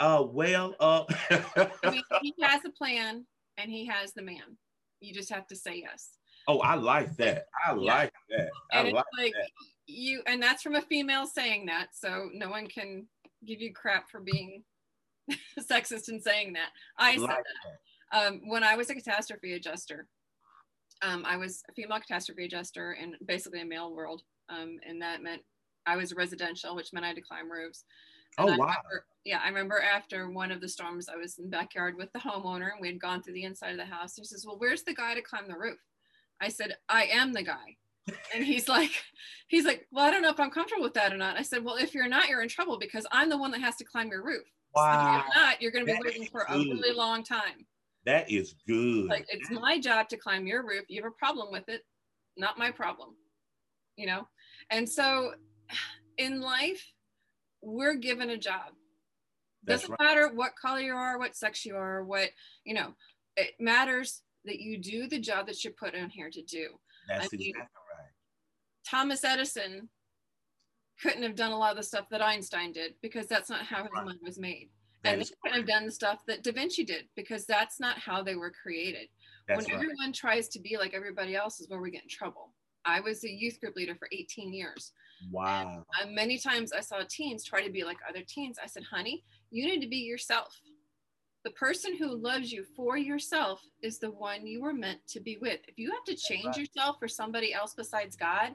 Uh, 0.00 0.24
well, 0.28 0.74
uh, 0.80 1.04
I 1.30 1.90
mean, 1.90 2.02
he 2.22 2.34
has 2.42 2.64
a 2.64 2.70
plan 2.70 3.24
and 3.56 3.70
he 3.70 3.86
has 3.86 4.12
the 4.12 4.22
man. 4.22 4.56
You 5.00 5.14
just 5.14 5.30
have 5.32 5.46
to 5.48 5.56
say 5.56 5.82
yes. 5.86 6.10
Oh, 6.48 6.58
I 6.60 6.74
like 6.74 7.16
that. 7.16 7.46
I 7.66 7.72
like 7.72 8.12
that. 8.30 8.48
I 8.72 8.78
And 8.78 8.88
it's 8.88 8.94
like 8.94 9.04
like 9.18 9.32
that. 9.32 9.48
you, 9.86 10.22
and 10.26 10.42
that's 10.42 10.62
from 10.62 10.74
a 10.74 10.82
female 10.82 11.26
saying 11.26 11.66
that. 11.66 11.88
So 11.94 12.28
no 12.32 12.48
one 12.50 12.66
can 12.66 13.06
give 13.46 13.60
you 13.60 13.72
crap 13.72 14.10
for 14.10 14.20
being 14.20 14.62
sexist 15.58 16.08
in 16.08 16.20
saying 16.20 16.52
that. 16.54 16.70
I 16.98 17.12
said 17.12 17.20
like 17.22 17.44
that. 18.12 18.18
Um, 18.26 18.42
when 18.46 18.62
I 18.62 18.76
was 18.76 18.90
a 18.90 18.94
catastrophe 18.94 19.54
adjuster, 19.54 20.06
um, 21.02 21.24
I 21.26 21.36
was 21.36 21.62
a 21.68 21.72
female 21.74 21.98
catastrophe 22.00 22.44
adjuster 22.44 22.92
in 22.92 23.16
basically 23.26 23.60
a 23.60 23.64
male 23.64 23.94
world. 23.94 24.22
Um, 24.48 24.78
and 24.86 25.00
that 25.02 25.22
meant 25.22 25.42
I 25.86 25.96
was 25.96 26.14
residential, 26.14 26.74
which 26.76 26.92
meant 26.92 27.04
I 27.04 27.08
had 27.08 27.16
to 27.16 27.22
climb 27.22 27.50
roofs. 27.50 27.84
And 28.38 28.48
Oh, 28.48 28.52
I 28.52 28.56
wow. 28.56 28.66
remember- 28.66 29.06
yeah, 29.24 29.40
I 29.42 29.48
remember 29.48 29.80
after 29.80 30.28
one 30.30 30.52
of 30.52 30.60
the 30.60 30.68
storms, 30.68 31.08
I 31.08 31.16
was 31.16 31.38
in 31.38 31.44
the 31.44 31.50
backyard 31.50 31.96
with 31.96 32.12
the 32.12 32.18
homeowner 32.18 32.70
and 32.72 32.80
we 32.80 32.88
had 32.88 33.00
gone 33.00 33.22
through 33.22 33.34
the 33.34 33.44
inside 33.44 33.70
of 33.70 33.78
the 33.78 33.84
house. 33.86 34.16
He 34.16 34.24
says, 34.24 34.44
Well, 34.46 34.58
where's 34.58 34.82
the 34.82 34.94
guy 34.94 35.14
to 35.14 35.22
climb 35.22 35.48
the 35.48 35.56
roof? 35.58 35.78
I 36.40 36.48
said, 36.48 36.76
I 36.88 37.04
am 37.06 37.32
the 37.32 37.42
guy. 37.42 37.76
And 38.34 38.44
he's 38.44 38.68
like, 38.68 38.90
he's 39.48 39.64
like, 39.64 39.86
Well, 39.90 40.04
I 40.04 40.10
don't 40.10 40.22
know 40.22 40.30
if 40.30 40.40
I'm 40.40 40.50
comfortable 40.50 40.82
with 40.82 40.94
that 40.94 41.12
or 41.12 41.16
not. 41.16 41.38
I 41.38 41.42
said, 41.42 41.64
Well, 41.64 41.76
if 41.76 41.94
you're 41.94 42.08
not, 42.08 42.28
you're 42.28 42.42
in 42.42 42.48
trouble 42.48 42.78
because 42.78 43.06
I'm 43.10 43.28
the 43.28 43.38
one 43.38 43.50
that 43.52 43.60
has 43.60 43.76
to 43.76 43.84
climb 43.84 44.08
your 44.08 44.22
roof. 44.22 44.44
So 44.76 44.82
if 44.82 44.92
you're 44.92 45.42
not, 45.42 45.62
you're 45.62 45.70
gonna 45.70 45.84
be 45.84 45.92
That 45.92 46.02
waiting 46.04 46.26
for 46.26 46.42
a 46.48 46.58
really 46.58 46.92
long 46.92 47.22
time. 47.22 47.66
That 48.04 48.30
is 48.30 48.54
good. 48.66 49.06
Like 49.06 49.26
it's 49.30 49.50
my 49.50 49.78
job 49.78 50.08
to 50.10 50.16
climb 50.16 50.46
your 50.46 50.66
roof. 50.66 50.84
You 50.88 51.02
have 51.02 51.10
a 51.10 51.14
problem 51.14 51.48
with 51.50 51.68
it, 51.68 51.82
not 52.36 52.58
my 52.58 52.70
problem. 52.70 53.10
You 53.96 54.06
know? 54.06 54.28
And 54.70 54.88
so 54.88 55.34
in 56.18 56.40
life, 56.40 56.84
we're 57.62 57.94
given 57.94 58.30
a 58.30 58.36
job. 58.36 58.72
That's 59.64 59.82
Doesn't 59.82 59.96
right. 59.98 60.08
matter 60.08 60.30
what 60.34 60.52
color 60.60 60.80
you 60.80 60.94
are, 60.94 61.18
what 61.18 61.36
sex 61.36 61.64
you 61.64 61.76
are, 61.76 62.04
what, 62.04 62.30
you 62.64 62.74
know, 62.74 62.94
it 63.36 63.52
matters 63.58 64.22
that 64.44 64.60
you 64.60 64.78
do 64.78 65.06
the 65.08 65.18
job 65.18 65.46
that 65.46 65.64
you're 65.64 65.72
put 65.72 65.94
on 65.94 66.10
here 66.10 66.30
to 66.30 66.42
do. 66.42 66.68
That's 67.08 67.32
I 67.32 67.36
mean, 67.36 67.50
exactly 67.50 67.80
right. 67.98 68.10
Thomas 68.88 69.24
Edison 69.24 69.88
couldn't 71.00 71.22
have 71.22 71.34
done 71.34 71.52
a 71.52 71.58
lot 71.58 71.72
of 71.72 71.76
the 71.76 71.82
stuff 71.82 72.08
that 72.10 72.22
Einstein 72.22 72.72
did 72.72 72.94
because 73.02 73.26
that's 73.26 73.50
not 73.50 73.62
how 73.62 73.82
his 73.82 73.92
Right. 73.92 74.06
mind 74.06 74.20
was 74.22 74.38
made. 74.38 74.70
That 75.02 75.14
and 75.14 75.22
they 75.22 75.28
couldn't 75.42 75.58
have 75.58 75.66
done 75.66 75.86
the 75.86 75.92
stuff 75.92 76.24
that 76.26 76.42
Da 76.42 76.52
Vinci 76.52 76.84
did 76.84 77.08
because 77.14 77.44
that's 77.44 77.78
not 77.78 77.98
how 77.98 78.22
they 78.22 78.36
were 78.36 78.50
created. 78.50 79.08
That's 79.46 79.66
when 79.66 79.76
right. 79.76 79.84
everyone 79.84 80.12
tries 80.12 80.48
to 80.50 80.60
be 80.60 80.78
like 80.78 80.94
everybody 80.94 81.36
else 81.36 81.60
is 81.60 81.68
where 81.68 81.80
we 81.80 81.90
get 81.90 82.04
in 82.04 82.08
trouble. 82.08 82.54
I 82.86 83.00
was 83.00 83.24
a 83.24 83.30
youth 83.30 83.60
group 83.60 83.76
leader 83.76 83.94
for 83.94 84.08
18 84.12 84.52
years. 84.52 84.92
Wow. 85.30 85.84
Uh, 86.00 86.06
many 86.08 86.38
times 86.38 86.72
I 86.72 86.80
saw 86.80 87.02
teens 87.08 87.44
try 87.44 87.62
to 87.62 87.70
be 87.70 87.84
like 87.84 87.98
other 88.08 88.22
teens. 88.26 88.58
I 88.62 88.66
said, 88.66 88.84
honey, 88.84 89.24
you 89.50 89.66
need 89.66 89.80
to 89.80 89.88
be 89.88 89.98
yourself. 89.98 90.58
The 91.44 91.50
person 91.50 91.94
who 91.96 92.16
loves 92.16 92.50
you 92.50 92.64
for 92.74 92.96
yourself 92.96 93.62
is 93.82 93.98
the 93.98 94.10
one 94.10 94.46
you 94.46 94.62
were 94.62 94.72
meant 94.72 95.06
to 95.08 95.20
be 95.20 95.36
with. 95.42 95.60
If 95.68 95.78
you 95.78 95.90
have 95.90 96.04
to 96.04 96.14
change 96.16 96.46
right. 96.46 96.56
yourself 96.56 96.96
for 96.98 97.06
somebody 97.06 97.52
else 97.52 97.74
besides 97.74 98.16
God, 98.16 98.54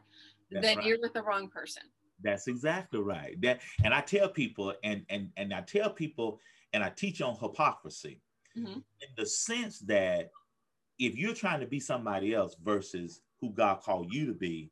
That's 0.51 0.65
then 0.65 0.77
right. 0.77 0.85
you're 0.87 0.99
with 0.99 1.13
the 1.13 1.21
wrong 1.21 1.49
person. 1.49 1.83
That's 2.23 2.47
exactly 2.47 2.99
right. 2.99 3.39
That 3.41 3.61
and 3.83 3.93
I 3.93 4.01
tell 4.01 4.27
people 4.27 4.73
and 4.83 5.05
and 5.09 5.31
and 5.37 5.53
I 5.53 5.61
tell 5.61 5.91
people 5.91 6.39
and 6.73 6.83
I 6.83 6.89
teach 6.89 7.21
on 7.21 7.37
hypocrisy 7.39 8.21
Mhm. 8.57 8.83
in 9.01 9.09
the 9.15 9.25
sense 9.25 9.79
that 9.81 10.31
if 10.97 11.15
you're 11.15 11.35
trying 11.35 11.59
to 11.61 11.67
be 11.67 11.79
somebody 11.79 12.33
else 12.33 12.55
versus 12.61 13.21
who 13.39 13.51
God 13.51 13.81
called 13.81 14.11
you 14.11 14.25
to 14.25 14.33
be, 14.33 14.71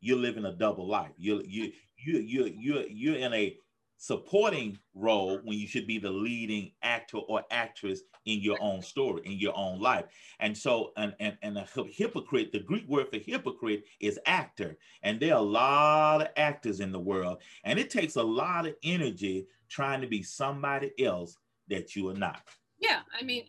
you're 0.00 0.16
living 0.16 0.44
a 0.46 0.52
double 0.52 0.86
life. 0.86 1.12
You 1.18 1.42
you 1.44 1.72
you 1.98 2.18
you 2.20 2.44
you 2.46 2.86
you're 2.88 3.16
in 3.16 3.32
a 3.34 3.58
supporting 3.98 4.78
role 4.94 5.38
when 5.44 5.58
you 5.58 5.66
should 5.66 5.86
be 5.86 5.98
the 5.98 6.10
leading 6.10 6.70
actor 6.82 7.18
or 7.18 7.42
actress 7.50 8.02
in 8.26 8.40
your 8.40 8.58
own 8.60 8.82
story 8.82 9.22
in 9.24 9.38
your 9.38 9.56
own 9.56 9.80
life 9.80 10.04
and 10.40 10.56
so 10.56 10.92
and 10.96 11.14
and, 11.20 11.36
and 11.42 11.56
a 11.56 11.66
hypocrite 11.88 12.52
the 12.52 12.60
greek 12.60 12.86
word 12.88 13.06
for 13.10 13.18
hypocrite 13.18 13.84
is 14.00 14.18
actor 14.26 14.76
and 15.02 15.18
there 15.18 15.32
are 15.34 15.38
a 15.38 15.42
lot 15.42 16.20
of 16.20 16.28
actors 16.36 16.80
in 16.80 16.92
the 16.92 16.98
world 16.98 17.38
and 17.64 17.78
it 17.78 17.88
takes 17.88 18.16
a 18.16 18.22
lot 18.22 18.66
of 18.66 18.74
energy 18.82 19.46
trying 19.68 20.00
to 20.00 20.06
be 20.06 20.22
somebody 20.22 20.92
else 21.04 21.36
that 21.68 21.96
you 21.96 22.08
are 22.08 22.14
not 22.14 22.42
Yeah, 22.78 23.00
I 23.18 23.24
mean, 23.24 23.44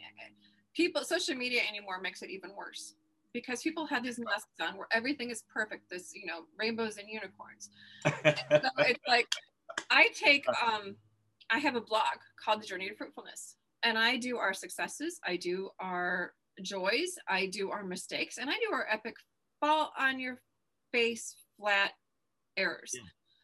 people, 0.73 1.03
social 1.03 1.35
media 1.35 1.61
anymore 1.67 1.99
makes 2.01 2.21
it 2.21 2.29
even 2.29 2.51
worse 2.55 2.93
because 3.33 3.61
people 3.61 3.85
have 3.85 4.03
these 4.03 4.19
masks 4.19 4.47
on 4.61 4.77
where 4.77 4.87
everything 4.91 5.29
is 5.29 5.43
perfect. 5.53 5.89
This, 5.89 6.13
you 6.15 6.25
know, 6.25 6.41
rainbows 6.57 6.97
and 6.97 7.07
unicorns. 7.09 7.69
So 8.49 8.69
it's 8.79 9.07
like, 9.07 9.27
I 9.89 10.09
take, 10.13 10.45
um, 10.49 10.95
I 11.49 11.59
have 11.59 11.75
a 11.75 11.81
blog 11.81 12.03
called 12.43 12.61
The 12.61 12.67
Journey 12.67 12.89
to 12.89 12.95
Fruitfulness, 12.95 13.55
and 13.83 13.97
I 13.97 14.17
do 14.17 14.37
our 14.37 14.53
successes, 14.53 15.19
I 15.25 15.37
do 15.37 15.69
our 15.79 16.33
joys, 16.61 17.17
I 17.27 17.47
do 17.47 17.71
our 17.71 17.83
mistakes, 17.83 18.37
and 18.37 18.49
I 18.49 18.53
do 18.53 18.73
our 18.73 18.85
epic 18.91 19.15
fall 19.59 19.91
on 19.97 20.19
your 20.19 20.41
face 20.91 21.35
flat 21.59 21.91
errors. 22.57 22.91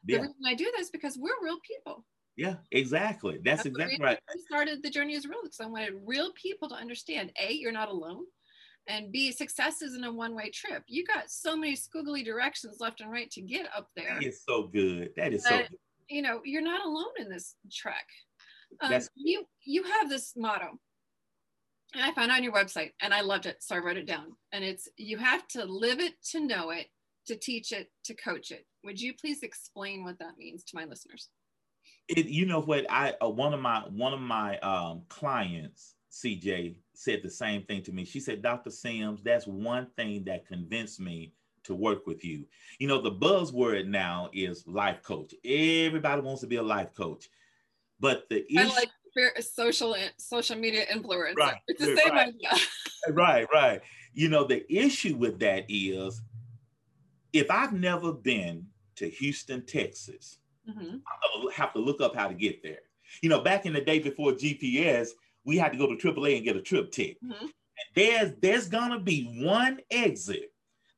The 0.05 0.13
yeah 0.13 0.19
reason 0.19 0.35
I 0.45 0.53
do 0.53 0.71
this 0.77 0.89
because 0.89 1.17
we're 1.17 1.41
real 1.41 1.57
people. 1.65 2.05
yeah 2.35 2.55
exactly 2.71 3.39
that's, 3.43 3.63
the 3.63 3.69
exactly 3.69 3.97
right 4.01 4.19
I 4.29 4.33
started 4.47 4.83
the 4.83 4.89
journey 4.89 5.15
as 5.15 5.25
real 5.25 5.39
because 5.43 5.61
I 5.61 5.65
wanted 5.65 5.93
real 6.05 6.31
people 6.33 6.67
to 6.69 6.75
understand 6.75 7.31
A, 7.39 7.53
you're 7.53 7.71
not 7.71 7.89
alone, 7.89 8.23
and 8.87 9.11
B, 9.11 9.31
success 9.31 9.81
isn't 9.81 10.03
a 10.03 10.11
one-way 10.11 10.49
trip. 10.49 10.83
You 10.87 11.05
got 11.05 11.29
so 11.29 11.55
many 11.55 11.75
squiggly 11.75 12.25
directions 12.25 12.77
left 12.79 13.01
and 13.01 13.11
right 13.11 13.31
to 13.31 13.41
get 13.41 13.67
up 13.75 13.87
there. 13.95 14.15
that 14.19 14.27
is 14.27 14.41
so 14.47 14.67
good 14.67 15.09
that 15.15 15.33
is 15.33 15.43
so 15.43 15.57
good. 15.57 15.69
You 16.09 16.21
know, 16.21 16.41
you're 16.43 16.61
not 16.61 16.85
alone 16.85 17.13
in 17.19 17.29
this 17.29 17.55
trek. 17.71 18.05
Um, 18.81 19.01
you 19.15 19.45
you 19.63 19.83
have 19.83 20.09
this 20.09 20.33
motto, 20.35 20.79
and 21.93 22.03
I 22.03 22.11
found 22.13 22.31
it 22.31 22.35
on 22.35 22.43
your 22.43 22.53
website, 22.53 22.91
and 23.01 23.13
I 23.13 23.21
loved 23.21 23.45
it, 23.45 23.57
so 23.61 23.75
I 23.75 23.79
wrote 23.79 23.97
it 23.97 24.07
down. 24.07 24.35
And 24.51 24.63
it's 24.63 24.87
you 24.97 25.17
have 25.17 25.47
to 25.49 25.65
live 25.65 25.99
it 25.99 26.13
to 26.31 26.39
know 26.39 26.71
it, 26.71 26.87
to 27.27 27.35
teach 27.35 27.71
it, 27.71 27.91
to 28.05 28.15
coach 28.15 28.51
it. 28.51 28.65
Would 28.83 28.99
you 28.99 29.13
please 29.13 29.43
explain 29.43 30.03
what 30.03 30.19
that 30.19 30.37
means 30.37 30.63
to 30.65 30.75
my 30.75 30.85
listeners? 30.85 31.29
It, 32.07 32.25
you 32.25 32.45
know 32.45 32.61
what 32.61 32.85
I 32.89 33.13
uh, 33.21 33.29
one 33.29 33.53
of 33.53 33.59
my 33.59 33.81
one 33.89 34.13
of 34.13 34.21
my 34.21 34.57
um, 34.59 35.03
clients, 35.09 35.95
CJ, 36.11 36.75
said 36.95 37.21
the 37.23 37.29
same 37.29 37.63
thing 37.63 37.83
to 37.83 37.91
me. 37.91 38.05
She 38.05 38.19
said, 38.19 38.41
Dr. 38.41 38.71
Sims, 38.71 39.21
that's 39.23 39.47
one 39.47 39.87
thing 39.95 40.23
that 40.25 40.47
convinced 40.47 40.99
me 40.99 41.33
to 41.63 41.75
work 41.75 42.05
with 42.05 42.23
you. 42.23 42.45
You 42.79 42.87
know, 42.87 43.01
the 43.01 43.11
buzzword 43.11 43.87
now 43.87 44.29
is 44.33 44.67
life 44.67 45.01
coach. 45.03 45.33
Everybody 45.45 46.21
wants 46.21 46.41
to 46.41 46.47
be 46.47 46.57
a 46.57 46.63
life 46.63 46.93
coach. 46.93 47.29
But 47.99 48.27
the 48.29 48.45
issue, 48.53 48.69
like 48.75 48.89
social 49.41 49.95
social 50.17 50.57
media 50.57 50.85
influencer. 50.91 51.35
Right. 51.37 51.57
It's 51.67 51.79
the 51.79 51.95
same 51.95 52.13
right. 52.13 52.27
idea. 52.29 52.49
right, 53.09 53.47
right. 53.53 53.81
You 54.13 54.29
know, 54.29 54.45
the 54.45 54.65
issue 54.73 55.15
with 55.15 55.39
that 55.39 55.65
is 55.69 56.21
if 57.31 57.49
I've 57.49 57.73
never 57.73 58.13
been 58.13 58.67
to 58.95 59.09
Houston, 59.09 59.65
Texas, 59.65 60.39
mm-hmm. 60.69 60.81
I'm 60.81 61.41
gonna 61.41 61.53
have 61.53 61.73
to 61.73 61.79
look 61.79 62.01
up 62.01 62.15
how 62.15 62.27
to 62.27 62.33
get 62.33 62.61
there. 62.61 62.79
You 63.21 63.29
know, 63.29 63.41
back 63.41 63.65
in 63.65 63.73
the 63.73 63.81
day 63.81 63.99
before 63.99 64.31
GPS, 64.33 65.09
we 65.45 65.57
had 65.57 65.71
to 65.71 65.77
go 65.77 65.87
to 65.87 65.95
AAA 65.95 66.37
and 66.37 66.45
get 66.45 66.57
a 66.57 66.61
TripTik. 66.61 67.17
Mm-hmm. 67.23 67.45
There's 67.95 68.31
there's 68.41 68.67
gonna 68.69 68.99
be 68.99 69.41
one 69.43 69.79
exit 69.91 70.52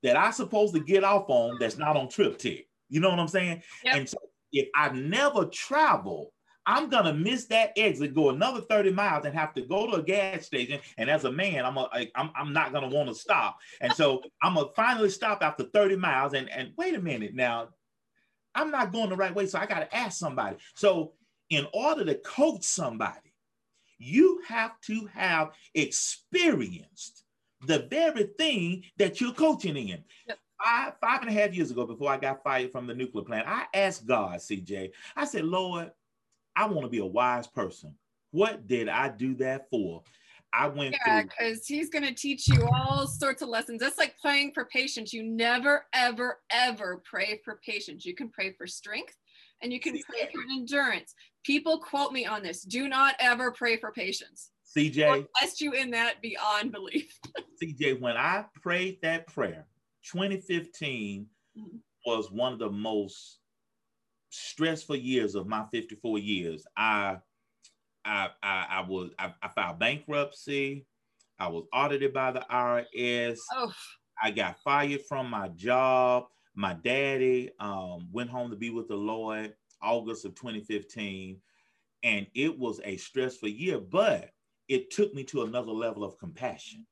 that 0.05 0.15
I'm 0.15 0.31
supposed 0.31 0.75
to 0.75 0.79
get 0.79 1.03
off 1.03 1.25
on 1.29 1.57
that's 1.59 1.77
not 1.77 1.97
on 1.97 2.07
TripTik. 2.07 2.67
You 2.89 2.99
know 2.99 3.09
what 3.09 3.19
I'm 3.19 3.27
saying? 3.27 3.63
Yep. 3.83 3.95
And 3.95 4.07
so 4.07 4.19
if 4.53 4.69
I've 4.75 4.93
never 4.93 5.45
travel, 5.45 6.31
I'm 6.67 6.89
gonna 6.89 7.13
miss 7.13 7.45
that 7.45 7.73
exit, 7.75 8.13
go 8.13 8.29
another 8.29 8.61
30 8.61 8.91
miles, 8.91 9.25
and 9.25 9.33
have 9.35 9.55
to 9.55 9.61
go 9.63 9.87
to 9.87 9.97
a 9.97 10.03
gas 10.03 10.45
station. 10.45 10.79
And 10.99 11.09
as 11.09 11.25
a 11.25 11.31
man, 11.31 11.65
I'm 11.65 11.77
a, 11.77 11.89
I'm, 12.13 12.29
I'm 12.35 12.53
not 12.53 12.71
gonna 12.71 12.87
want 12.87 13.09
to 13.09 13.15
stop. 13.15 13.57
And 13.81 13.91
so 13.93 14.21
I'm 14.43 14.53
gonna 14.53 14.67
finally 14.75 15.09
stop 15.09 15.41
after 15.41 15.63
30 15.63 15.95
miles. 15.95 16.33
And 16.33 16.49
and 16.51 16.71
wait 16.77 16.93
a 16.93 17.01
minute 17.01 17.33
now, 17.33 17.69
I'm 18.53 18.69
not 18.69 18.93
going 18.93 19.09
the 19.09 19.15
right 19.15 19.33
way, 19.33 19.47
so 19.47 19.57
I 19.57 19.65
gotta 19.65 19.93
ask 19.93 20.19
somebody. 20.19 20.57
So 20.75 21.13
in 21.49 21.65
order 21.73 22.05
to 22.05 22.15
coach 22.15 22.63
somebody, 22.63 23.33
you 23.97 24.43
have 24.47 24.79
to 24.81 25.09
have 25.13 25.51
experienced 25.73 27.24
the 27.65 27.87
very 27.89 28.23
thing 28.37 28.83
that 28.97 29.19
you're 29.19 29.33
coaching 29.33 29.77
in. 29.77 30.03
Yep. 30.27 30.39
Five, 30.63 30.93
five 31.01 31.21
and 31.21 31.29
a 31.29 31.33
half 31.33 31.53
years 31.53 31.69
ago, 31.69 31.85
before 31.85 32.09
I 32.09 32.17
got 32.17 32.41
fired 32.41 32.71
from 32.71 32.87
the 32.87 32.93
nuclear 32.93 33.25
plant, 33.25 33.47
I 33.47 33.65
asked 33.73 34.07
God, 34.07 34.39
CJ, 34.39 34.91
I 35.15 35.25
said, 35.25 35.43
Lord, 35.43 35.91
I 36.55 36.65
want 36.65 36.83
to 36.83 36.89
be 36.89 36.99
a 36.99 37.05
wise 37.05 37.45
person. 37.45 37.93
What 38.31 38.65
did 38.65 38.87
I 38.87 39.09
do 39.09 39.35
that 39.35 39.69
for? 39.69 40.03
I 40.53 40.67
went 40.67 40.95
yeah, 41.05 41.23
because 41.23 41.67
he's 41.67 41.89
going 41.89 42.05
to 42.05 42.13
teach 42.13 42.47
you 42.47 42.65
all 42.71 43.07
sorts 43.07 43.41
of 43.41 43.49
lessons. 43.49 43.81
That's 43.81 43.97
like 43.97 44.15
praying 44.21 44.53
for 44.53 44.65
patience. 44.65 45.11
You 45.11 45.23
never, 45.23 45.85
ever, 45.93 46.39
ever 46.49 47.01
pray 47.03 47.41
for 47.43 47.59
patience. 47.65 48.05
You 48.05 48.15
can 48.15 48.29
pray 48.29 48.53
for 48.53 48.65
strength 48.65 49.15
and 49.61 49.73
you 49.73 49.81
can 49.81 49.99
pray 50.09 50.29
for 50.33 50.41
endurance. 50.53 51.13
People 51.43 51.79
quote 51.79 52.13
me 52.13 52.25
on 52.25 52.41
this. 52.41 52.61
Do 52.63 52.87
not 52.87 53.15
ever 53.19 53.51
pray 53.51 53.77
for 53.77 53.91
patience. 53.91 54.51
CJ, 54.75 55.27
I'll 55.41 55.49
you 55.59 55.73
in 55.73 55.91
that 55.91 56.21
beyond 56.21 56.71
belief. 56.71 57.19
CJ, 57.63 58.01
when 58.01 58.17
I 58.17 58.45
prayed 58.61 58.99
that 59.01 59.27
prayer, 59.27 59.65
2015 60.11 61.27
mm-hmm. 61.57 61.77
was 62.05 62.31
one 62.31 62.53
of 62.53 62.59
the 62.59 62.69
most 62.69 63.39
stressful 64.29 64.97
years 64.97 65.35
of 65.35 65.47
my 65.47 65.65
54 65.71 66.19
years. 66.19 66.65
I 66.75 67.17
I 68.03 68.29
I, 68.43 68.65
I 68.69 68.85
was 68.87 69.11
I, 69.17 69.33
I, 69.41 69.47
filed 69.49 69.79
bankruptcy. 69.79 70.85
I 71.39 71.47
was 71.47 71.65
audited 71.73 72.13
by 72.13 72.31
the 72.31 72.45
IRS. 72.51 73.39
Oh. 73.53 73.71
I 74.21 74.31
got 74.31 74.59
fired 74.59 75.01
from 75.07 75.29
my 75.29 75.49
job. 75.49 76.25
My 76.55 76.73
daddy 76.73 77.51
um, 77.59 78.07
went 78.13 78.29
home 78.29 78.49
to 78.49 78.55
be 78.55 78.69
with 78.69 78.87
the 78.87 78.95
Lord 78.95 79.53
August 79.81 80.25
of 80.25 80.35
2015. 80.35 81.37
And 82.03 82.27
it 82.33 82.57
was 82.57 82.79
a 82.83 82.97
stressful 82.97 83.49
year, 83.49 83.79
but 83.79 84.29
it 84.67 84.91
took 84.91 85.13
me 85.13 85.23
to 85.25 85.43
another 85.43 85.71
level 85.71 86.03
of 86.03 86.17
compassion 86.17 86.85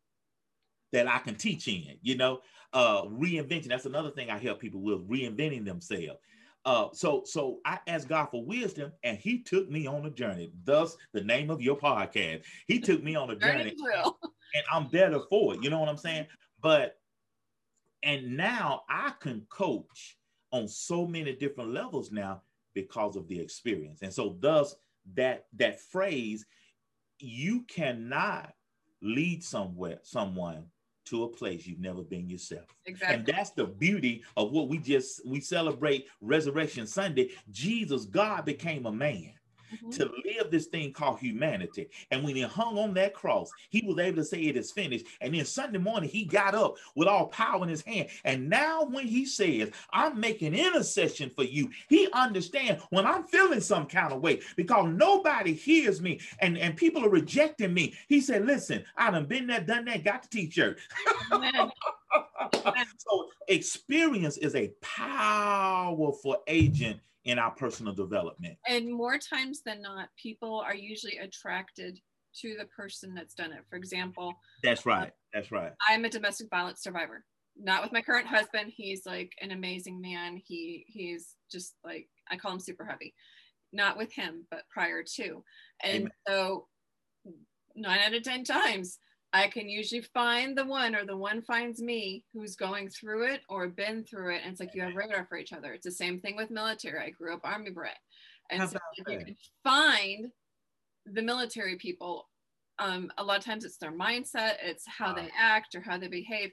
that 0.91 1.07
I 1.07 1.19
can 1.19 1.35
teach 1.35 1.67
in, 1.67 1.97
you 2.01 2.15
know, 2.15 2.41
uh, 2.73 3.03
reinvention. 3.03 3.67
That's 3.67 3.85
another 3.85 4.11
thing 4.11 4.29
I 4.29 4.37
help 4.37 4.59
people 4.59 4.81
with 4.81 5.07
reinventing 5.09 5.65
themselves. 5.65 6.19
Uh, 6.65 6.87
so, 6.93 7.23
so 7.25 7.59
I 7.65 7.79
asked 7.87 8.07
God 8.07 8.27
for 8.27 8.45
wisdom, 8.45 8.93
and 9.03 9.17
He 9.17 9.39
took 9.39 9.69
me 9.69 9.85
on 9.85 10.05
a 10.05 10.09
journey. 10.09 10.51
Thus, 10.63 10.95
the 11.11 11.21
name 11.21 11.49
of 11.49 11.61
your 11.61 11.75
podcast. 11.75 12.43
He 12.67 12.79
took 12.79 13.03
me 13.03 13.15
on 13.15 13.31
a 13.31 13.35
journey, 13.35 13.75
and 14.55 14.63
I'm 14.71 14.87
better 14.87 15.19
for 15.29 15.55
it. 15.55 15.63
You 15.63 15.69
know 15.69 15.79
what 15.79 15.89
I'm 15.89 15.97
saying? 15.97 16.27
But, 16.61 16.95
and 18.01 18.37
now 18.37 18.83
I 18.87 19.13
can 19.19 19.45
coach 19.49 20.17
on 20.51 20.67
so 20.67 21.05
many 21.05 21.35
different 21.35 21.71
levels 21.73 22.11
now 22.11 22.43
because 22.73 23.17
of 23.17 23.27
the 23.27 23.39
experience. 23.39 24.01
And 24.01 24.13
so, 24.13 24.37
thus, 24.39 24.75
that 25.15 25.47
that 25.57 25.81
phrase 25.81 26.45
you 27.23 27.61
cannot 27.63 28.53
lead 29.01 29.43
somewhere 29.43 29.99
someone 30.03 30.65
to 31.05 31.23
a 31.23 31.27
place 31.27 31.67
you've 31.67 31.79
never 31.79 32.01
been 32.01 32.29
yourself. 32.29 32.65
Exactly. 32.85 33.17
And 33.17 33.25
that's 33.25 33.51
the 33.51 33.65
beauty 33.65 34.23
of 34.37 34.51
what 34.51 34.69
we 34.69 34.77
just 34.77 35.25
we 35.25 35.41
celebrate 35.41 36.07
Resurrection 36.21 36.87
Sunday. 36.87 37.31
Jesus, 37.51 38.05
God 38.05 38.45
became 38.45 38.85
a 38.85 38.91
man 38.91 39.33
mm-hmm. 39.73 39.89
to 39.91 40.11
live 40.25 40.51
this 40.51 40.67
thing 40.67 40.93
called 40.93 41.19
humanity. 41.19 41.89
And 42.11 42.23
when 42.23 42.35
he 42.35 42.41
hung 42.41 42.77
on 42.77 42.93
that 42.95 43.13
cross, 43.13 43.51
he 43.69 43.83
was 43.85 43.99
able 43.99 44.17
to 44.17 44.25
say 44.25 44.41
it 44.41 44.57
is 44.57 44.71
finished. 44.71 45.05
And 45.21 45.33
then 45.33 45.45
Sunday 45.45 45.79
morning, 45.79 46.09
he 46.09 46.25
got 46.25 46.55
up 46.55 46.77
with 46.95 47.07
all 47.07 47.27
power 47.27 47.63
in 47.63 47.69
his 47.69 47.81
hand. 47.81 48.09
And 48.23 48.49
now 48.49 48.83
when 48.83 49.07
he 49.07 49.25
says, 49.25 49.71
I'm 49.91 50.19
making 50.19 50.53
intercession 50.53 51.31
for 51.35 51.43
you, 51.43 51.69
he 51.89 52.07
understands 52.13 52.83
when 52.89 53.05
I'm 53.05 53.23
feeling 53.23 53.61
some 53.61 53.85
kind 53.85 54.13
of 54.13 54.21
way 54.21 54.41
because 54.55 54.87
nobody 54.93 55.53
hears 55.53 56.01
me 56.01 56.19
and, 56.39 56.57
and 56.57 56.75
people 56.75 57.05
are 57.05 57.09
rejecting 57.09 57.73
me. 57.73 57.95
He 58.07 58.21
said, 58.21 58.45
listen, 58.45 58.83
I 58.97 59.11
done 59.11 59.25
been 59.25 59.47
there, 59.47 59.61
done 59.61 59.85
that, 59.85 60.03
got 60.03 60.23
the 60.23 60.27
t-shirt. 60.29 60.79
so 62.97 63.29
experience 63.47 64.37
is 64.37 64.55
a 64.55 64.71
powerful 64.81 66.43
agent 66.47 66.99
in 67.25 67.39
our 67.39 67.51
personal 67.51 67.93
development. 67.93 68.57
And 68.67 68.91
more 68.91 69.17
times 69.17 69.61
than 69.65 69.81
not, 69.81 70.09
people 70.21 70.63
are 70.65 70.75
usually 70.75 71.17
attracted 71.17 71.99
to 72.41 72.55
the 72.57 72.65
person 72.65 73.13
that's 73.13 73.35
done 73.35 73.53
it. 73.53 73.63
For 73.69 73.75
example, 73.75 74.33
that's 74.63 74.85
right. 74.85 75.11
That's 75.33 75.51
right. 75.51 75.71
I'm 75.89 76.05
a 76.05 76.09
domestic 76.09 76.49
violence 76.49 76.81
survivor. 76.81 77.23
Not 77.55 77.83
with 77.83 77.91
my 77.91 78.01
current 78.01 78.27
husband. 78.27 78.71
He's 78.75 79.05
like 79.05 79.31
an 79.41 79.51
amazing 79.51 80.01
man. 80.01 80.41
He 80.43 80.85
he's 80.87 81.35
just 81.51 81.75
like 81.83 82.07
I 82.29 82.37
call 82.37 82.53
him 82.53 82.59
super 82.59 82.85
heavy. 82.85 83.13
Not 83.71 83.97
with 83.97 84.11
him, 84.11 84.45
but 84.49 84.63
prior 84.71 85.03
to. 85.15 85.43
And 85.83 85.95
Amen. 85.95 86.11
so 86.27 86.67
nine 87.75 87.99
out 88.05 88.13
of 88.13 88.23
ten 88.23 88.43
times 88.43 88.97
I 89.33 89.47
can 89.47 89.67
usually 89.67 90.01
find 90.01 90.55
the 90.55 90.65
one 90.65 90.95
or 90.95 91.05
the 91.05 91.17
one 91.17 91.41
finds 91.41 91.81
me 91.81 92.23
who's 92.33 92.55
going 92.55 92.89
through 92.89 93.31
it 93.33 93.41
or 93.49 93.67
been 93.67 94.03
through 94.03 94.35
it. 94.35 94.41
And 94.43 94.51
it's 94.51 94.59
like 94.59 94.75
you 94.75 94.83
have 94.83 94.95
radar 94.95 95.25
for 95.25 95.37
each 95.37 95.53
other. 95.53 95.73
It's 95.73 95.85
the 95.85 95.91
same 95.91 96.19
thing 96.19 96.35
with 96.35 96.51
military. 96.51 96.99
I 96.99 97.09
grew 97.09 97.33
up 97.33 97.41
Army 97.43 97.71
brat. 97.71 97.97
And 98.51 98.69
so 98.69 98.77
you 98.95 99.03
can 99.03 99.35
find 99.63 100.27
the 101.07 101.23
military 101.23 101.77
people. 101.77 102.29
Um, 102.77 103.11
a 103.17 103.23
lot 103.23 103.39
of 103.39 103.43
times 103.43 103.65
it's 103.65 103.77
their 103.77 103.91
mindset, 103.91 104.55
it's 104.63 104.85
how 104.87 105.13
they 105.13 105.29
act 105.39 105.73
or 105.73 105.81
how 105.81 105.97
they 105.97 106.07
behave. 106.07 106.51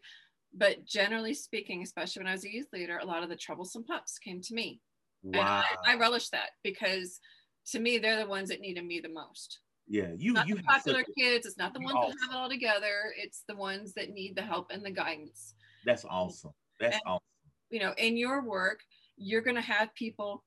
But 0.55 0.85
generally 0.87 1.35
speaking, 1.35 1.83
especially 1.83 2.21
when 2.21 2.29
I 2.29 2.33
was 2.33 2.45
a 2.45 2.53
youth 2.53 2.69
leader, 2.73 2.99
a 2.99 3.07
lot 3.07 3.23
of 3.23 3.29
the 3.29 3.37
troublesome 3.37 3.85
pups 3.85 4.19
came 4.19 4.41
to 4.41 4.55
me. 4.55 4.81
Wow. 5.23 5.41
And 5.41 5.49
I, 5.87 5.93
I 5.93 5.99
relish 5.99 6.31
that 6.31 6.51
because 6.65 7.21
to 7.73 7.79
me, 7.79 7.99
they're 7.99 8.19
the 8.19 8.27
ones 8.27 8.49
that 8.49 8.61
needed 8.61 8.85
me 8.87 9.01
the 9.01 9.11
most. 9.11 9.61
Yeah, 9.91 10.11
you 10.17 10.33
not 10.33 10.47
you 10.47 10.55
the 10.55 10.63
popular 10.63 11.03
kids. 11.19 11.47
It's 11.47 11.59
not 11.59 11.75
the 11.75 11.81
ones 11.81 11.97
awesome. 11.97 12.11
that 12.11 12.27
have 12.27 12.31
it 12.31 12.39
all 12.39 12.49
together. 12.49 13.13
It's 13.19 13.43
the 13.49 13.57
ones 13.57 13.93
that 13.95 14.11
need 14.11 14.37
the 14.37 14.43
help 14.43 14.71
and 14.71 14.85
the 14.85 14.91
guidance. 14.93 15.55
That's 15.85 16.05
awesome. 16.05 16.53
That's 16.79 16.95
and, 16.95 17.03
awesome. 17.07 17.25
You 17.71 17.81
know, 17.81 17.93
in 17.99 18.17
your 18.17 18.41
work, 18.45 18.83
you're 19.17 19.41
going 19.41 19.57
to 19.57 19.63
have 19.63 19.93
people. 19.97 20.45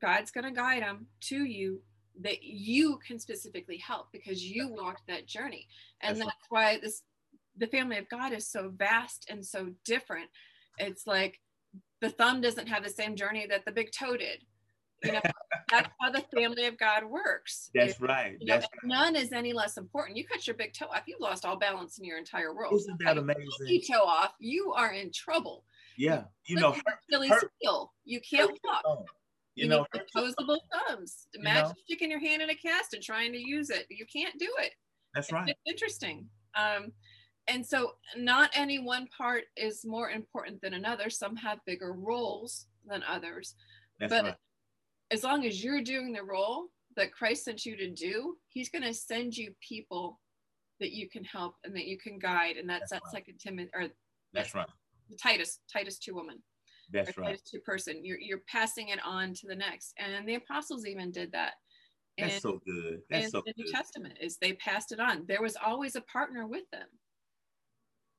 God's 0.00 0.30
going 0.30 0.44
to 0.44 0.52
guide 0.52 0.82
them 0.82 1.06
to 1.24 1.44
you 1.44 1.82
that 2.22 2.42
you 2.42 2.98
can 3.06 3.18
specifically 3.18 3.76
help 3.76 4.06
because 4.10 4.42
you 4.42 4.68
walked 4.68 5.06
that 5.08 5.26
journey, 5.26 5.68
and 6.00 6.16
that's, 6.16 6.26
that's 6.26 6.46
right. 6.50 6.76
why 6.76 6.80
this 6.80 7.02
the 7.58 7.66
family 7.66 7.98
of 7.98 8.08
God 8.08 8.32
is 8.32 8.48
so 8.48 8.72
vast 8.74 9.26
and 9.28 9.44
so 9.44 9.68
different. 9.84 10.30
It's 10.78 11.06
like 11.06 11.40
the 12.00 12.08
thumb 12.08 12.40
doesn't 12.40 12.68
have 12.68 12.84
the 12.84 12.90
same 12.90 13.16
journey 13.16 13.46
that 13.50 13.66
the 13.66 13.72
big 13.72 13.92
toe 13.92 14.16
did 14.16 14.40
you 15.04 15.12
know, 15.12 15.20
that's 15.70 15.88
how 16.00 16.10
the 16.10 16.24
family 16.34 16.66
of 16.66 16.78
God 16.78 17.04
works. 17.04 17.70
That's 17.74 18.00
right. 18.00 18.36
You 18.40 18.46
know, 18.46 18.54
that's 18.54 18.66
right. 18.66 18.88
None 18.88 19.16
is 19.16 19.32
any 19.32 19.52
less 19.52 19.76
important. 19.76 20.16
You 20.16 20.24
cut 20.24 20.46
your 20.46 20.56
big 20.56 20.72
toe 20.72 20.86
off, 20.86 21.02
you've 21.06 21.20
lost 21.20 21.44
all 21.44 21.56
balance 21.56 21.98
in 21.98 22.04
your 22.04 22.18
entire 22.18 22.54
world. 22.54 22.74
Isn't 22.74 22.98
that 23.04 23.18
amazing? 23.18 23.66
You 23.66 23.80
toe 23.80 24.04
off, 24.04 24.32
you 24.38 24.72
are 24.72 24.92
in 24.92 25.10
trouble. 25.12 25.64
Yeah, 25.96 26.24
you, 26.46 26.56
you 26.56 26.60
know, 26.60 26.74
Achilles 27.08 27.44
heel. 27.60 27.92
You 28.04 28.20
can't 28.20 28.58
walk. 28.64 29.06
You, 29.54 29.64
you 29.64 29.68
know, 29.68 29.86
need 29.94 30.02
opposable 30.14 30.60
thumbs. 30.88 31.28
Imagine 31.34 31.68
know? 31.68 31.74
sticking 31.84 32.10
your 32.10 32.18
hand 32.18 32.42
in 32.42 32.50
a 32.50 32.54
cast 32.56 32.94
and 32.94 33.02
trying 33.02 33.32
to 33.32 33.38
use 33.38 33.70
it. 33.70 33.86
You 33.88 34.04
can't 34.12 34.36
do 34.38 34.48
it. 34.58 34.72
That's 35.14 35.30
right. 35.30 35.48
It's 35.48 35.60
interesting. 35.66 36.26
Um, 36.56 36.92
and 37.46 37.64
so 37.64 37.92
not 38.16 38.50
any 38.54 38.78
one 38.78 39.06
part 39.16 39.44
is 39.56 39.84
more 39.84 40.10
important 40.10 40.60
than 40.60 40.74
another. 40.74 41.10
Some 41.10 41.36
have 41.36 41.58
bigger 41.66 41.92
roles 41.92 42.66
than 42.86 43.02
others. 43.08 43.54
That's 44.00 44.10
but 44.10 44.24
right. 44.24 44.34
As 45.14 45.24
long 45.24 45.46
as 45.46 45.62
you're 45.62 45.80
doing 45.80 46.12
the 46.12 46.22
role 46.22 46.66
that 46.96 47.12
Christ 47.12 47.44
sent 47.44 47.64
you 47.64 47.76
to 47.76 47.90
do, 47.90 48.36
he's 48.48 48.68
going 48.68 48.82
to 48.82 48.92
send 48.92 49.36
you 49.36 49.54
people 49.66 50.20
that 50.80 50.92
you 50.92 51.08
can 51.08 51.24
help 51.24 51.54
and 51.64 51.74
that 51.74 51.86
you 51.86 51.96
can 51.96 52.18
guide. 52.18 52.56
And 52.56 52.68
that's, 52.68 52.90
that's 52.90 53.02
that 53.02 53.02
right. 53.06 53.12
second 53.12 53.38
Timothy 53.38 53.70
or 53.74 53.86
that's 54.32 54.54
right. 54.54 54.66
Titus, 55.22 55.60
Titus 55.72 55.98
2 55.98 56.14
woman. 56.14 56.42
That's 56.92 57.16
right. 57.16 57.26
Titus 57.28 57.42
2 57.50 57.60
person. 57.60 58.04
You're, 58.04 58.18
you're 58.18 58.42
passing 58.48 58.88
it 58.88 58.98
on 59.04 59.32
to 59.34 59.46
the 59.46 59.54
next. 59.54 59.94
And 59.98 60.28
the 60.28 60.34
apostles 60.34 60.86
even 60.86 61.10
did 61.10 61.32
that. 61.32 61.52
That's 62.18 62.34
and, 62.34 62.42
so 62.42 62.60
good. 62.66 63.00
That's 63.10 63.30
so 63.30 63.42
the 63.46 63.54
New 63.56 63.70
Testament 63.70 64.14
is 64.20 64.36
they 64.36 64.52
passed 64.54 64.92
it 64.92 65.00
on. 65.00 65.24
There 65.26 65.42
was 65.42 65.56
always 65.64 65.96
a 65.96 66.00
partner 66.02 66.46
with 66.46 66.68
them. 66.70 66.86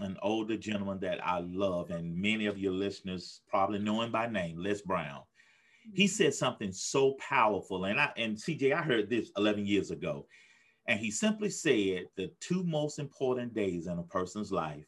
an 0.00 0.16
older 0.22 0.56
gentleman 0.56 0.98
that 1.00 1.26
I 1.26 1.40
love, 1.40 1.90
and 1.90 2.14
many 2.14 2.46
of 2.46 2.58
your 2.58 2.72
listeners 2.72 3.40
probably 3.48 3.78
know 3.78 4.02
him 4.02 4.12
by 4.12 4.26
name, 4.26 4.58
Les 4.58 4.82
Brown. 4.82 5.22
He 5.94 6.06
said 6.06 6.34
something 6.34 6.72
so 6.72 7.14
powerful, 7.14 7.84
and 7.84 8.00
I 8.00 8.10
and 8.16 8.36
CJ, 8.36 8.72
I 8.72 8.82
heard 8.82 9.10
this 9.10 9.30
11 9.36 9.66
years 9.66 9.90
ago, 9.90 10.26
and 10.86 10.98
he 10.98 11.10
simply 11.10 11.50
said 11.50 12.06
the 12.16 12.30
two 12.40 12.64
most 12.64 12.98
important 12.98 13.54
days 13.54 13.86
in 13.86 13.98
a 13.98 14.02
person's 14.04 14.52
life 14.52 14.86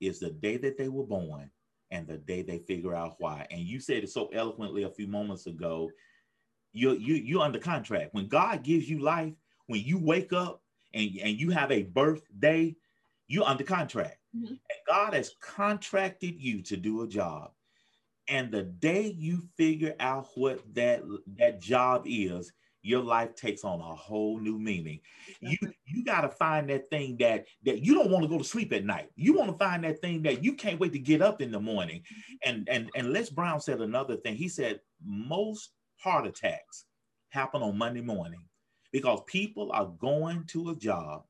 is 0.00 0.18
the 0.18 0.30
day 0.30 0.56
that 0.56 0.78
they 0.78 0.88
were 0.88 1.04
born 1.04 1.50
and 1.90 2.06
the 2.06 2.16
day 2.16 2.42
they 2.42 2.58
figure 2.58 2.94
out 2.94 3.16
why. 3.18 3.46
And 3.50 3.60
you 3.60 3.80
said 3.80 4.04
it 4.04 4.10
so 4.10 4.28
eloquently 4.32 4.84
a 4.84 4.90
few 4.90 5.06
moments 5.06 5.46
ago. 5.46 5.90
You 6.72 6.92
you 6.92 7.14
you're 7.14 7.42
under 7.42 7.58
contract. 7.58 8.14
When 8.14 8.28
God 8.28 8.62
gives 8.62 8.88
you 8.88 9.00
life, 9.00 9.34
when 9.66 9.80
you 9.80 9.98
wake 9.98 10.32
up 10.32 10.62
and, 10.94 11.10
and 11.22 11.38
you 11.38 11.50
have 11.50 11.72
a 11.72 11.82
birthday, 11.82 12.76
you're 13.26 13.46
under 13.46 13.64
contract. 13.64 14.18
Mm-hmm. 14.36 14.46
And 14.46 14.80
God 14.86 15.14
has 15.14 15.34
contracted 15.40 16.40
you 16.40 16.62
to 16.62 16.76
do 16.76 17.02
a 17.02 17.08
job. 17.08 17.50
And 18.30 18.50
the 18.50 18.62
day 18.62 19.14
you 19.18 19.42
figure 19.56 19.94
out 20.00 20.28
what 20.36 20.60
that 20.74 21.02
that 21.36 21.60
job 21.60 22.04
is, 22.06 22.52
your 22.82 23.02
life 23.02 23.34
takes 23.34 23.64
on 23.64 23.80
a 23.80 23.94
whole 23.94 24.38
new 24.38 24.58
meaning. 24.58 25.00
You 25.40 25.58
you 25.84 26.04
got 26.04 26.22
to 26.22 26.28
find 26.28 26.70
that 26.70 26.88
thing 26.90 27.16
that 27.18 27.46
that 27.64 27.84
you 27.84 27.92
don't 27.94 28.10
want 28.10 28.22
to 28.22 28.28
go 28.28 28.38
to 28.38 28.44
sleep 28.44 28.72
at 28.72 28.84
night. 28.84 29.08
You 29.16 29.34
want 29.34 29.50
to 29.50 29.58
find 29.58 29.84
that 29.84 30.00
thing 30.00 30.22
that 30.22 30.44
you 30.44 30.54
can't 30.54 30.78
wait 30.78 30.92
to 30.92 30.98
get 30.98 31.20
up 31.20 31.42
in 31.42 31.50
the 31.50 31.60
morning. 31.60 32.02
And 32.44 32.68
and 32.70 32.88
and 32.94 33.12
Les 33.12 33.30
Brown 33.30 33.60
said 33.60 33.80
another 33.80 34.16
thing. 34.16 34.36
He 34.36 34.48
said 34.48 34.80
most 35.04 35.72
heart 35.96 36.26
attacks 36.26 36.86
happen 37.30 37.62
on 37.62 37.76
Monday 37.76 38.00
morning 38.00 38.44
because 38.92 39.20
people 39.26 39.70
are 39.72 39.86
going 39.86 40.44
to 40.48 40.70
a 40.70 40.76
job 40.76 41.24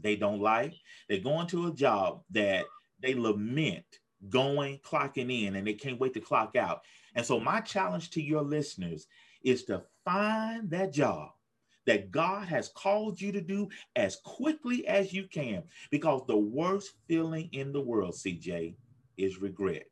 they 0.00 0.16
don't 0.16 0.40
like. 0.40 0.74
They're 1.08 1.18
going 1.20 1.46
to 1.48 1.68
a 1.68 1.72
job 1.72 2.22
that 2.30 2.64
they 3.00 3.14
lament 3.14 3.84
going, 4.30 4.78
clocking 4.78 5.46
in, 5.46 5.56
and 5.56 5.66
they 5.66 5.74
can't 5.74 6.00
wait 6.00 6.14
to 6.14 6.20
clock 6.20 6.56
out. 6.56 6.82
And 7.14 7.24
so 7.24 7.38
my 7.38 7.60
challenge 7.60 8.10
to 8.10 8.22
your 8.22 8.42
listeners 8.42 9.06
is 9.42 9.64
to 9.64 9.82
find 10.04 10.70
that 10.70 10.92
job 10.92 11.30
that 11.86 12.10
God 12.10 12.48
has 12.48 12.68
called 12.68 13.20
you 13.20 13.30
to 13.32 13.40
do 13.40 13.68
as 13.94 14.16
quickly 14.24 14.86
as 14.86 15.12
you 15.12 15.28
can. 15.28 15.62
Because 15.90 16.22
the 16.26 16.36
worst 16.36 16.92
feeling 17.06 17.48
in 17.52 17.72
the 17.72 17.80
world, 17.80 18.14
CJ, 18.14 18.74
is 19.16 19.40
regret. 19.40 19.84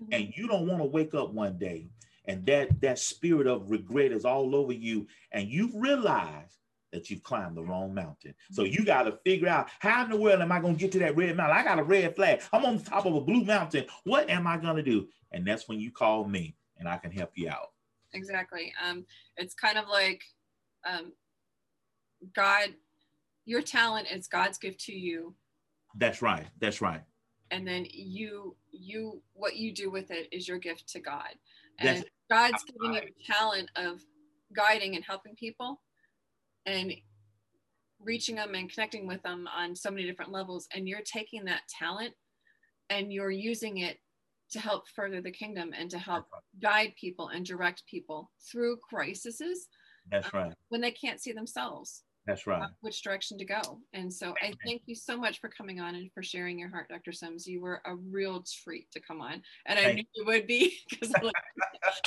Mm-hmm. 0.00 0.12
And 0.12 0.32
you 0.36 0.46
don't 0.46 0.66
want 0.66 0.80
to 0.80 0.86
wake 0.86 1.14
up 1.14 1.32
one 1.32 1.58
day 1.58 1.90
and 2.26 2.46
that 2.46 2.80
that 2.80 2.98
spirit 2.98 3.46
of 3.46 3.70
regret 3.70 4.12
is 4.12 4.24
all 4.24 4.54
over 4.54 4.72
you 4.72 5.06
and 5.32 5.48
you've 5.48 5.74
realized 5.74 6.58
that 6.92 7.10
you've 7.10 7.22
climbed 7.22 7.56
the 7.56 7.62
wrong 7.62 7.94
mountain. 7.94 8.34
So 8.50 8.64
you 8.64 8.84
got 8.84 9.04
to 9.04 9.18
figure 9.24 9.48
out 9.48 9.68
how 9.78 10.04
in 10.04 10.10
the 10.10 10.16
world 10.16 10.40
am 10.40 10.52
I 10.52 10.60
going 10.60 10.74
to 10.74 10.80
get 10.80 10.92
to 10.92 10.98
that 11.00 11.16
red 11.16 11.36
mountain? 11.36 11.56
I 11.56 11.62
got 11.62 11.78
a 11.78 11.84
red 11.84 12.16
flag. 12.16 12.42
I'm 12.52 12.64
on 12.64 12.78
the 12.78 12.84
top 12.84 13.06
of 13.06 13.14
a 13.14 13.20
blue 13.20 13.44
mountain. 13.44 13.86
What 14.04 14.28
am 14.28 14.46
I 14.46 14.56
going 14.56 14.76
to 14.76 14.82
do? 14.82 15.08
And 15.32 15.46
that's 15.46 15.68
when 15.68 15.78
you 15.80 15.90
call 15.92 16.24
me 16.24 16.56
and 16.78 16.88
I 16.88 16.96
can 16.96 17.12
help 17.12 17.32
you 17.36 17.48
out 17.48 17.68
exactly. 18.12 18.72
Um, 18.84 19.04
it's 19.36 19.54
kind 19.54 19.78
of 19.78 19.88
like 19.88 20.22
um, 20.88 21.12
God, 22.34 22.70
your 23.44 23.62
talent 23.62 24.08
is 24.10 24.28
God's 24.28 24.58
gift 24.58 24.80
to 24.86 24.92
you. 24.92 25.34
That's 25.96 26.22
right. 26.22 26.46
That's 26.60 26.80
right. 26.80 27.02
And 27.50 27.66
then 27.66 27.86
you, 27.90 28.56
you, 28.70 29.22
what 29.32 29.56
you 29.56 29.72
do 29.72 29.90
with 29.90 30.10
it 30.10 30.28
is 30.30 30.46
your 30.46 30.58
gift 30.58 30.88
to 30.92 31.00
God. 31.00 31.34
And 31.78 31.98
That's, 31.98 32.10
God's 32.30 32.64
giving 32.64 32.94
you 32.94 33.00
the 33.00 33.32
talent 33.32 33.70
of 33.74 34.00
guiding 34.52 34.94
and 34.94 35.04
helping 35.04 35.34
people 35.34 35.80
and 36.70 36.92
reaching 38.00 38.36
them 38.36 38.54
and 38.54 38.72
connecting 38.72 39.06
with 39.06 39.22
them 39.22 39.46
on 39.54 39.74
so 39.74 39.90
many 39.90 40.06
different 40.06 40.32
levels. 40.32 40.66
And 40.74 40.88
you're 40.88 41.02
taking 41.04 41.44
that 41.44 41.62
talent 41.78 42.14
and 42.88 43.12
you're 43.12 43.30
using 43.30 43.78
it 43.78 43.98
to 44.52 44.58
help 44.58 44.88
further 44.88 45.20
the 45.20 45.30
kingdom 45.30 45.72
and 45.76 45.90
to 45.90 45.98
help 45.98 46.26
guide 46.60 46.92
people 47.00 47.28
and 47.28 47.46
direct 47.46 47.84
people 47.86 48.30
through 48.50 48.78
crises. 48.88 49.68
That's 50.10 50.26
um, 50.34 50.40
right. 50.40 50.52
When 50.68 50.80
they 50.80 50.90
can't 50.90 51.20
see 51.20 51.32
themselves. 51.32 52.02
That's 52.26 52.46
right. 52.46 52.68
Which 52.80 53.02
direction 53.02 53.38
to 53.38 53.44
go. 53.44 53.60
And 53.92 54.12
so 54.12 54.34
I 54.42 54.52
thank 54.64 54.82
you 54.86 54.94
so 54.94 55.16
much 55.16 55.40
for 55.40 55.48
coming 55.48 55.80
on 55.80 55.94
and 55.94 56.12
for 56.12 56.22
sharing 56.22 56.58
your 56.58 56.68
heart, 56.68 56.88
Dr. 56.88 57.12
Sims. 57.12 57.46
You 57.46 57.60
were 57.60 57.80
a 57.86 57.94
real 57.96 58.44
treat 58.62 58.90
to 58.92 59.00
come 59.00 59.20
on. 59.20 59.42
And 59.66 59.78
I 59.78 59.84
thank 59.84 59.96
knew 59.96 60.04
you 60.14 60.24
would 60.26 60.46
be 60.46 60.76
because 60.90 61.12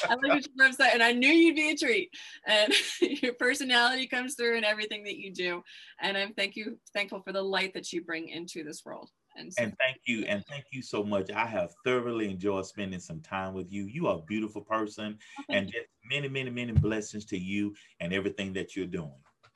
I 0.09 0.15
looked 0.15 0.45
at 0.45 0.47
your 0.55 0.69
website 0.69 0.93
and 0.93 1.03
I 1.03 1.11
knew 1.11 1.29
you'd 1.29 1.55
be 1.55 1.71
a 1.71 1.77
treat. 1.77 2.09
And 2.47 2.73
your 3.01 3.33
personality 3.33 4.07
comes 4.07 4.35
through 4.35 4.57
in 4.57 4.63
everything 4.63 5.03
that 5.05 5.17
you 5.17 5.33
do. 5.33 5.63
And 6.01 6.17
I'm 6.17 6.33
thank 6.33 6.55
you 6.55 6.77
thankful 6.93 7.21
for 7.21 7.31
the 7.31 7.41
light 7.41 7.73
that 7.73 7.91
you 7.91 8.03
bring 8.03 8.29
into 8.29 8.63
this 8.63 8.83
world. 8.85 9.09
And, 9.35 9.51
so- 9.51 9.63
and 9.63 9.73
thank 9.79 9.97
you, 10.05 10.25
and 10.25 10.45
thank 10.45 10.65
you 10.71 10.81
so 10.81 11.03
much. 11.03 11.31
I 11.31 11.45
have 11.45 11.71
thoroughly 11.83 12.29
enjoyed 12.29 12.65
spending 12.65 12.99
some 12.99 13.19
time 13.21 13.53
with 13.53 13.71
you. 13.71 13.85
You 13.85 14.07
are 14.07 14.17
a 14.17 14.21
beautiful 14.21 14.61
person, 14.61 15.17
oh, 15.39 15.43
and 15.49 15.67
just 15.67 15.87
many, 16.09 16.29
many, 16.29 16.51
many 16.51 16.71
blessings 16.73 17.25
to 17.25 17.37
you 17.37 17.73
and 17.99 18.13
everything 18.13 18.53
that 18.53 18.75
you're 18.75 18.85
doing. 18.85 19.11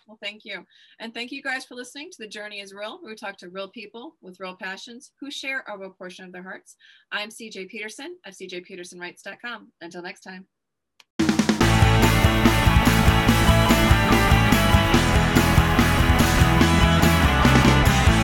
Well, 0.08 0.18
thank 0.24 0.46
you. 0.46 0.66
And 1.00 1.14
thank 1.14 1.32
you 1.32 1.44
guys 1.44 1.66
for 1.66 1.76
listening 1.76 2.10
to 2.12 2.18
The 2.20 2.30
Journey 2.30 2.62
is 2.62 2.74
Real, 2.74 3.00
where 3.02 3.12
we 3.12 3.16
talk 3.16 3.38
to 3.38 3.50
real 3.50 3.68
people 3.68 4.16
with 4.22 4.40
real 4.40 4.56
passions 4.56 5.12
who 5.20 5.30
share 5.30 5.66
a 5.68 5.78
real 5.78 5.90
portion 5.90 6.24
of 6.24 6.32
their 6.32 6.44
hearts. 6.44 6.78
I'm 7.12 7.30
CJ 7.30 7.68
Peterson 7.68 8.16
of 8.26 8.34
cjpetersonwrites.com. 8.34 9.72
Until 9.82 10.02
next 10.02 10.22
time. 10.22 10.48